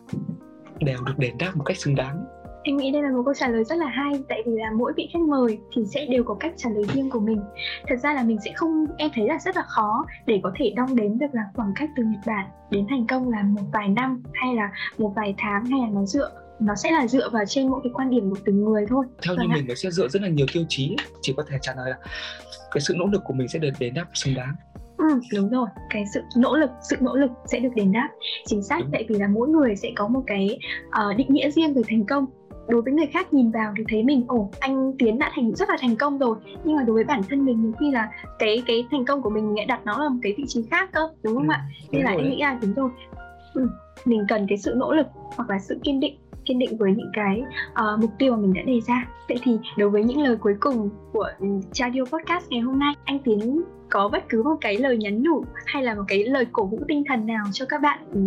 đều 0.80 0.98
được 1.06 1.18
đền 1.18 1.38
đáp 1.40 1.52
một 1.56 1.64
cách 1.64 1.78
xứng 1.78 1.96
đáng 1.96 2.26
Em 2.64 2.78
nghĩ 2.78 2.92
đây 2.92 3.04
là 3.04 3.12
một 3.12 3.22
câu 3.26 3.34
trả 3.34 3.48
lời 3.48 3.64
rất 3.64 3.76
là 3.76 3.88
hay, 3.88 4.14
tại 4.30 4.44
vì 4.46 4.52
là 4.56 4.72
mỗi 4.78 4.94
vị 4.98 5.10
khách 5.14 5.22
mời 5.22 5.60
thì 5.76 5.82
sẽ 5.86 6.06
đều 6.06 6.24
có 6.24 6.34
cách 6.40 6.54
trả 6.58 6.70
lời 6.70 6.84
riêng 6.94 7.10
của 7.10 7.20
mình. 7.20 7.42
Thật 7.88 7.96
ra 8.04 8.14
là 8.14 8.24
mình 8.24 8.38
sẽ 8.46 8.52
không, 8.56 8.86
em 8.98 9.10
thấy 9.16 9.28
là 9.28 9.38
rất 9.40 9.56
là 9.56 9.62
khó 9.68 10.06
để 10.26 10.40
có 10.44 10.52
thể 10.56 10.74
đong 10.76 10.96
đếm 10.96 11.18
được 11.18 11.28
là 11.34 11.44
khoảng 11.56 11.74
cách 11.76 11.90
từ 11.96 12.04
Nhật 12.04 12.22
Bản 12.28 12.46
đến 12.72 12.86
thành 12.90 13.08
công 13.08 13.30
là 13.30 13.44
một 13.44 13.62
vài 13.74 13.88
năm, 13.88 14.24
hay 14.34 14.56
là 14.56 14.72
một 14.98 15.14
vài 15.16 15.36
tháng, 15.38 15.66
hay 15.66 15.80
là 15.82 15.88
nó 15.92 16.06
dựa 16.06 16.30
nó 16.60 16.76
sẽ 16.76 16.92
là 16.92 17.08
dựa 17.08 17.30
vào 17.30 17.44
trên 17.48 17.68
mỗi 17.68 17.80
cái 17.84 17.92
quan 17.94 18.10
điểm 18.10 18.30
của 18.30 18.38
từng 18.46 18.66
người 18.66 18.86
thôi. 18.90 19.06
Theo 19.22 19.36
như 19.36 19.48
mình 19.54 19.66
nó 19.68 19.76
sẽ 19.76 19.92
dựa 19.92 20.08
rất 20.08 20.22
là 20.22 20.28
nhiều 20.28 20.46
tiêu 20.54 20.64
chí, 20.70 20.96
chỉ 21.22 21.34
có 21.38 21.44
thể 21.48 21.58
trả 21.62 21.74
lời 21.76 21.90
là 21.90 21.98
cái 22.72 22.82
sự 22.82 22.94
nỗ 22.98 23.06
lực 23.06 23.22
của 23.26 23.34
mình 23.34 23.48
sẽ 23.48 23.60
được 23.60 23.70
đền 23.80 23.94
đáp 23.94 24.06
xứng 24.14 24.34
đáng. 24.36 24.56
Ừ, 24.98 25.20
đúng 25.36 25.50
rồi. 25.50 25.68
Cái 25.90 26.04
sự 26.14 26.22
nỗ 26.38 26.56
lực 26.56 26.70
sự 26.90 26.96
nỗ 27.00 27.16
lực 27.16 27.32
sẽ 27.46 27.60
được 27.60 27.70
đền 27.76 27.92
đáp. 27.92 28.10
Chính 28.46 28.64
xác 28.64 28.80
đúng. 28.82 28.90
tại 28.92 29.06
vì 29.10 29.16
là 29.16 29.28
mỗi 29.28 29.50
người 29.50 29.76
sẽ 29.76 29.92
có 29.96 30.08
một 30.08 30.24
cái 30.28 30.60
uh, 30.88 31.18
định 31.18 31.34
nghĩa 31.34 31.50
riêng 31.50 31.74
về 31.74 31.82
thành 31.90 32.06
công. 32.06 32.26
Đối 32.68 32.82
với 32.82 32.94
người 32.94 33.08
khác 33.08 33.34
nhìn 33.34 33.52
vào 33.52 33.74
thì 33.78 33.84
thấy 33.90 34.04
mình 34.04 34.26
ồ 34.28 34.50
anh 34.60 34.94
tiến 35.00 35.20
đã 35.20 35.32
thành 35.36 35.56
rất 35.56 35.70
là 35.70 35.78
thành 35.80 35.96
công 35.96 36.18
rồi. 36.18 36.38
Nhưng 36.64 36.76
mà 36.76 36.84
đối 36.84 36.94
với 36.94 37.04
bản 37.04 37.22
thân 37.30 37.46
mình 37.46 37.62
nhiều 37.62 37.72
khi 37.80 37.92
là 37.92 38.10
cái 38.40 38.64
cái 38.68 38.86
thành 38.92 39.06
công 39.06 39.22
của 39.22 39.30
mình 39.30 39.56
đặt 39.68 39.82
nó 39.86 39.94
ở 39.94 40.10
một 40.10 40.20
cái 40.22 40.34
vị 40.38 40.44
trí 40.48 40.64
khác 40.72 40.90
cơ 40.94 41.10
đúng 41.24 41.36
không 41.36 41.48
ừ, 41.48 41.54
ạ? 41.54 41.66
Nên 41.92 42.04
là 42.04 42.12
em 42.12 42.30
nghĩ 42.30 42.38
là 42.42 42.60
đúng 42.62 42.74
rồi. 42.74 42.90
Ừ, 43.54 43.70
mình 44.06 44.26
cần 44.30 44.46
cái 44.50 44.58
sự 44.58 44.74
nỗ 44.78 44.94
lực 44.94 45.08
hoặc 45.36 45.50
là 45.50 45.60
sự 45.60 45.80
kiên 45.84 46.00
định 46.00 46.18
kiên 46.50 46.60
định 46.60 46.78
với 46.78 46.92
những 46.98 47.12
cái 47.14 47.42
uh, 47.72 48.00
mục 48.02 48.12
tiêu 48.18 48.32
mà 48.32 48.38
mình 48.38 48.54
đã 48.54 48.62
đề 48.62 48.80
ra 48.88 49.08
vậy 49.28 49.38
thì 49.44 49.58
đối 49.78 49.90
với 49.90 50.04
những 50.04 50.22
lời 50.22 50.36
cuối 50.36 50.56
cùng 50.60 50.90
của 51.14 51.28
ừ, 51.40 51.48
Chadio 51.72 52.02
Podcast 52.02 52.50
ngày 52.50 52.60
hôm 52.60 52.80
nay 52.80 52.94
anh 53.06 53.20
Tiến 53.20 53.62
có 53.90 54.10
bất 54.12 54.24
cứ 54.30 54.44
một 54.44 54.56
cái 54.62 54.78
lời 54.78 54.98
nhắn 54.98 55.24
nhủ 55.24 55.44
hay 55.66 55.84
là 55.84 55.96
một 55.96 56.04
cái 56.08 56.24
lời 56.24 56.46
cổ 56.52 56.66
vũ 56.66 56.80
tinh 56.88 57.04
thần 57.08 57.26
nào 57.26 57.46
cho 57.54 57.66
các 57.70 57.82
bạn 57.82 58.00
ừ, 58.14 58.20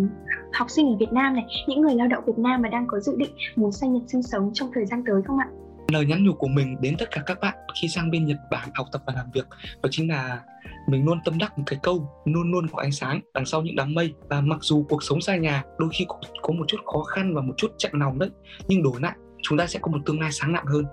học 0.53 0.69
sinh 0.69 0.87
ở 0.87 0.95
Việt 0.99 1.11
Nam 1.13 1.33
này, 1.33 1.45
những 1.67 1.81
người 1.81 1.95
lao 1.95 2.07
động 2.07 2.23
Việt 2.27 2.37
Nam 2.37 2.61
mà 2.61 2.69
đang 2.69 2.87
có 2.87 2.99
dự 2.99 3.15
định 3.17 3.31
muốn 3.55 3.71
sang 3.71 3.93
Nhật 3.93 4.03
sinh 4.07 4.23
sống 4.23 4.51
trong 4.53 4.69
thời 4.73 4.85
gian 4.85 5.03
tới 5.07 5.21
không 5.27 5.37
ạ? 5.37 5.47
Lời 5.93 6.05
nhắn 6.05 6.23
nhủ 6.23 6.33
của 6.33 6.47
mình 6.47 6.81
đến 6.81 6.95
tất 6.97 7.11
cả 7.11 7.21
các 7.25 7.39
bạn 7.39 7.57
khi 7.81 7.87
sang 7.87 8.11
bên 8.11 8.25
Nhật 8.25 8.37
Bản 8.51 8.69
học 8.73 8.87
tập 8.91 9.01
và 9.05 9.13
làm 9.15 9.31
việc. 9.33 9.47
Đó 9.81 9.89
chính 9.91 10.09
là 10.09 10.41
mình 10.87 11.05
luôn 11.05 11.19
tâm 11.25 11.37
đắc 11.37 11.57
một 11.57 11.63
cái 11.67 11.79
câu 11.83 12.23
luôn 12.25 12.51
luôn 12.51 12.67
có 12.67 12.81
ánh 12.81 12.91
sáng 12.91 13.21
đằng 13.33 13.45
sau 13.45 13.61
những 13.61 13.75
đám 13.75 13.93
mây. 13.93 14.13
Và 14.29 14.41
mặc 14.41 14.59
dù 14.61 14.85
cuộc 14.89 15.03
sống 15.03 15.21
xa 15.21 15.35
nhà 15.35 15.63
đôi 15.77 15.89
khi 15.93 16.05
có, 16.07 16.19
có 16.41 16.53
một 16.53 16.65
chút 16.67 16.77
khó 16.85 17.03
khăn 17.03 17.35
và 17.35 17.41
một 17.41 17.53
chút 17.57 17.71
chạnh 17.77 17.91
lòng 17.95 18.19
đấy 18.19 18.29
nhưng 18.67 18.83
đổi 18.83 18.93
lại 19.01 19.13
chúng 19.41 19.57
ta 19.57 19.67
sẽ 19.67 19.79
có 19.81 19.91
một 19.91 19.97
tương 20.05 20.19
lai 20.19 20.31
sáng 20.31 20.53
lạng 20.53 20.65
hơn 20.65 20.85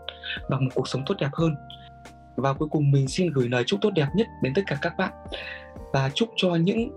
và 0.49 0.61
một 0.61 0.71
cuộc 0.75 0.89
sống 0.89 1.03
tốt 1.07 1.15
đẹp 1.19 1.31
hơn. 1.33 1.55
Và 2.37 2.53
cuối 2.53 2.69
cùng 2.71 2.91
mình 2.91 3.09
xin 3.09 3.33
gửi 3.33 3.49
lời 3.49 3.65
chúc 3.67 3.81
tốt 3.83 3.91
đẹp 3.91 4.09
nhất 4.15 4.27
đến 4.43 4.53
tất 4.55 4.63
cả 4.67 4.79
các 4.83 4.93
bạn. 4.99 5.13
Và 5.93 6.11
chúc 6.15 6.29
cho 6.37 6.55
những 6.55 6.91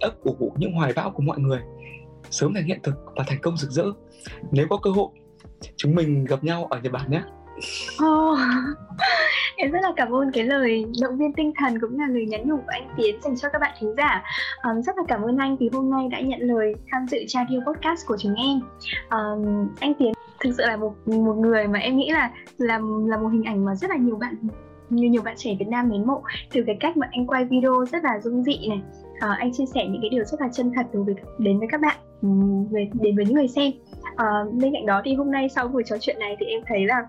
ấp 0.00 0.20
ủ 0.20 0.52
những 0.56 0.72
hoài 0.72 0.92
bão 0.92 1.10
của 1.10 1.22
mọi 1.22 1.38
người 1.38 1.60
sớm 2.30 2.54
thành 2.54 2.64
hiện 2.64 2.80
thực 2.82 2.94
và 3.16 3.24
thành 3.26 3.40
công 3.42 3.56
rực 3.56 3.70
rỡ. 3.70 3.84
Nếu 4.50 4.66
có 4.70 4.76
cơ 4.76 4.90
hội 4.90 5.08
chúng 5.76 5.94
mình 5.94 6.24
gặp 6.24 6.44
nhau 6.44 6.66
ở 6.70 6.80
Nhật 6.82 6.92
Bản 6.92 7.10
nhé. 7.10 7.22
Oh, 8.04 8.38
em 9.56 9.70
rất 9.70 9.78
là 9.82 9.92
cảm 9.96 10.14
ơn 10.14 10.32
cái 10.32 10.44
lời 10.44 10.84
động 11.02 11.18
viên 11.18 11.32
tinh 11.32 11.52
thần 11.56 11.80
cũng 11.80 12.00
là 12.00 12.06
lời 12.08 12.26
nhắn 12.26 12.48
nhủ 12.48 12.56
của 12.56 12.62
anh 12.66 12.88
Tiến 12.96 13.20
dành 13.22 13.36
cho 13.36 13.48
các 13.48 13.58
bạn 13.58 13.76
thính 13.80 13.94
giả. 13.96 14.22
Um, 14.62 14.82
rất 14.82 14.96
là 14.96 15.02
cảm 15.08 15.22
ơn 15.22 15.36
anh 15.36 15.56
vì 15.56 15.68
hôm 15.72 15.90
nay 15.90 16.08
đã 16.08 16.20
nhận 16.20 16.40
lời 16.40 16.74
tham 16.92 17.06
dự 17.06 17.18
radio 17.28 17.60
podcast 17.66 18.06
của 18.06 18.16
chúng 18.16 18.34
em. 18.34 18.60
Um, 19.10 19.68
anh 19.80 19.94
Tiến 19.94 20.12
thực 20.40 20.50
sự 20.56 20.62
là 20.66 20.76
một 20.76 21.08
một 21.08 21.34
người 21.34 21.66
mà 21.66 21.78
em 21.78 21.96
nghĩ 21.96 22.10
là 22.10 22.30
là 22.58 22.80
là 23.06 23.16
một 23.16 23.28
hình 23.28 23.44
ảnh 23.44 23.64
mà 23.64 23.74
rất 23.74 23.90
là 23.90 23.96
nhiều 23.96 24.16
bạn 24.16 24.34
như 24.90 25.08
nhiều 25.08 25.22
bạn 25.22 25.34
trẻ 25.38 25.50
Việt 25.58 25.68
Nam 25.68 25.88
mến 25.88 26.06
mộ. 26.06 26.22
Từ 26.52 26.62
cái 26.66 26.76
cách 26.80 26.96
mà 26.96 27.08
anh 27.12 27.26
quay 27.26 27.44
video 27.44 27.84
rất 27.92 28.04
là 28.04 28.20
dung 28.20 28.42
dị 28.42 28.68
này 28.68 28.82
uh, 29.16 29.38
anh 29.38 29.52
chia 29.52 29.66
sẻ 29.74 29.86
những 29.86 30.02
cái 30.02 30.10
điều 30.10 30.24
rất 30.24 30.40
là 30.40 30.48
chân 30.52 30.72
thật 30.76 30.86
đối 30.92 31.04
với 31.04 31.14
đến 31.38 31.58
với 31.58 31.68
các 31.70 31.80
bạn 31.80 31.96
về 32.70 32.90
đến 33.00 33.16
với 33.16 33.24
những 33.24 33.34
người 33.34 33.48
xem. 33.48 33.72
À, 34.16 34.26
bên 34.52 34.72
cạnh 34.72 34.86
đó 34.86 35.02
thì 35.04 35.14
hôm 35.14 35.30
nay 35.30 35.48
sau 35.48 35.68
buổi 35.68 35.82
trò 35.86 35.96
chuyện 36.00 36.18
này 36.18 36.36
thì 36.40 36.46
em 36.46 36.60
thấy 36.66 36.86
là 36.86 37.06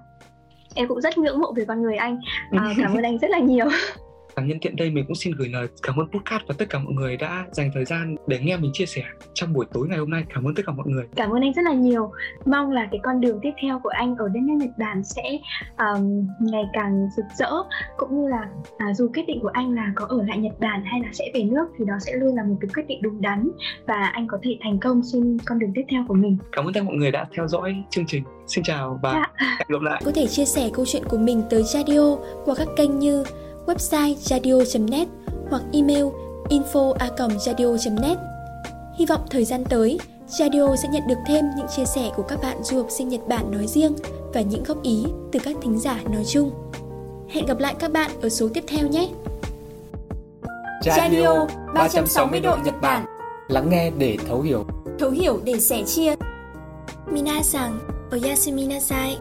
em 0.76 0.88
cũng 0.88 1.02
rất 1.02 1.18
ngưỡng 1.18 1.40
mộ 1.40 1.54
về 1.54 1.66
con 1.66 1.82
người 1.82 1.96
anh. 1.96 2.20
À, 2.52 2.74
cảm 2.78 2.94
ơn 2.94 3.04
anh 3.04 3.18
rất 3.18 3.30
là 3.32 3.40
nhiều. 3.40 3.66
và 4.36 4.44
nhân 4.44 4.58
tiện 4.62 4.76
đây 4.76 4.90
mình 4.90 5.06
cũng 5.08 5.16
xin 5.16 5.34
gửi 5.38 5.50
lời 5.50 5.68
cảm 5.84 5.98
ơn 5.98 6.08
podcast 6.08 6.44
và 6.48 6.56
tất 6.58 6.66
cả 6.70 6.80
mọi 6.80 6.94
người 6.94 7.18
đã 7.18 7.46
dành 7.52 7.72
thời 7.74 7.86
gian 7.86 8.16
để 8.28 8.40
nghe 8.40 8.58
mình 8.58 8.72
chia 8.74 8.86
sẻ 8.86 9.04
trong 9.34 9.54
buổi 9.54 9.66
tối 9.74 9.88
ngày 9.88 9.98
hôm 9.98 10.10
nay. 10.10 10.24
Cảm 10.34 10.48
ơn 10.48 10.56
tất 10.56 10.64
cả 10.66 10.74
mọi 10.74 10.88
người. 10.88 11.06
Cảm 11.16 11.30
ơn 11.30 11.42
anh 11.42 11.54
rất 11.54 11.62
là 11.66 11.74
nhiều. 11.74 12.12
Mong 12.46 12.72
là 12.72 12.88
cái 12.92 13.00
con 13.04 13.22
đường 13.22 13.40
tiếp 13.42 13.52
theo 13.62 13.80
của 13.84 13.90
anh 13.90 14.16
ở 14.16 14.28
đất 14.34 14.40
nước 14.44 14.54
Nhật 14.58 14.70
Bản 14.78 15.04
sẽ 15.04 15.40
um, 15.78 16.28
ngày 16.40 16.64
càng 16.74 17.08
rực 17.18 17.26
rỡ 17.38 17.52
cũng 17.98 18.22
như 18.22 18.28
là 18.28 18.50
à, 18.78 18.94
dù 18.94 19.10
quyết 19.14 19.24
định 19.28 19.40
của 19.42 19.52
anh 19.54 19.76
là 19.76 19.92
có 19.96 20.06
ở 20.06 20.24
lại 20.28 20.38
Nhật 20.38 20.60
Bản 20.60 20.84
hay 20.86 21.00
là 21.00 21.10
sẽ 21.14 21.32
về 21.34 21.44
nước 21.44 21.66
thì 21.78 21.86
đó 21.86 21.94
sẽ 22.00 22.14
luôn 22.16 22.36
là 22.36 22.44
một 22.44 22.56
cái 22.62 22.70
quyết 22.74 22.84
định 22.88 23.02
đúng 23.02 23.22
đắn 23.22 23.50
và 23.88 24.12
anh 24.14 24.28
có 24.28 24.40
thể 24.44 24.58
thành 24.62 24.80
công 24.80 25.02
trên 25.12 25.38
con 25.46 25.60
đường 25.60 25.72
tiếp 25.76 25.86
theo 25.90 26.06
của 26.08 26.14
mình. 26.14 26.38
Cảm 26.52 26.66
ơn 26.66 26.74
tất 26.74 26.80
cả 26.80 26.84
mọi 26.84 26.96
người 26.96 27.12
đã 27.12 27.28
theo 27.36 27.48
dõi 27.48 27.84
chương 27.90 28.06
trình. 28.06 28.24
Xin 28.48 28.64
chào 28.64 29.00
và 29.04 29.14
dạ. 29.14 29.46
hẹn 29.58 29.68
gặp 29.70 29.82
lại. 29.82 30.02
Có 30.06 30.12
thể 30.16 30.28
chia 30.28 30.46
sẻ 30.46 30.70
câu 30.74 30.86
chuyện 30.86 31.04
của 31.10 31.18
mình 31.18 31.44
tới 31.50 31.64
radio 31.64 32.16
qua 32.46 32.56
các 32.58 32.68
kênh 32.78 33.00
như 33.00 33.24
website 33.66 34.16
radio.net 34.16 35.08
hoặc 35.50 35.62
email 35.74 36.06
info@radio.net. 36.50 38.18
Hy 39.00 39.06
vọng 39.06 39.22
thời 39.30 39.46
gian 39.46 39.64
tới, 39.70 40.00
Radio 40.28 40.76
sẽ 40.76 40.90
nhận 40.92 41.08
được 41.08 41.18
thêm 41.28 41.46
những 41.58 41.68
chia 41.76 41.86
sẻ 41.86 42.12
của 42.16 42.24
các 42.24 42.40
bạn 42.42 42.64
du 42.64 42.78
học 42.78 42.88
sinh 42.90 43.10
Nhật 43.10 43.28
Bản 43.28 43.52
nói 43.52 43.68
riêng 43.68 43.96
và 44.34 44.42
những 44.42 44.64
góp 44.64 44.84
ý 44.84 45.06
từ 45.32 45.40
các 45.40 45.56
thính 45.62 45.80
giả 45.80 46.00
nói 46.14 46.24
chung. 46.28 46.52
Hẹn 47.30 47.46
gặp 47.46 47.60
lại 47.60 47.76
các 47.80 47.92
bạn 47.92 48.12
ở 48.22 48.30
số 48.30 48.50
tiếp 48.54 48.64
theo 48.68 48.88
nhé! 48.88 49.10
Radio 50.86 51.48
360 51.74 52.40
độ 52.40 52.58
Nhật 52.66 52.74
Bản 52.82 53.06
Lắng 53.48 53.70
nghe 53.70 53.92
để 53.98 54.18
thấu 54.28 54.42
hiểu 54.42 54.66
Thấu 55.00 55.10
hiểu 55.10 55.40
để 55.44 55.60
sẻ 55.60 55.84
chia 55.84 56.16
Minasan, 57.12 57.80
oyasumi 58.12 58.68
nasai 58.68 59.18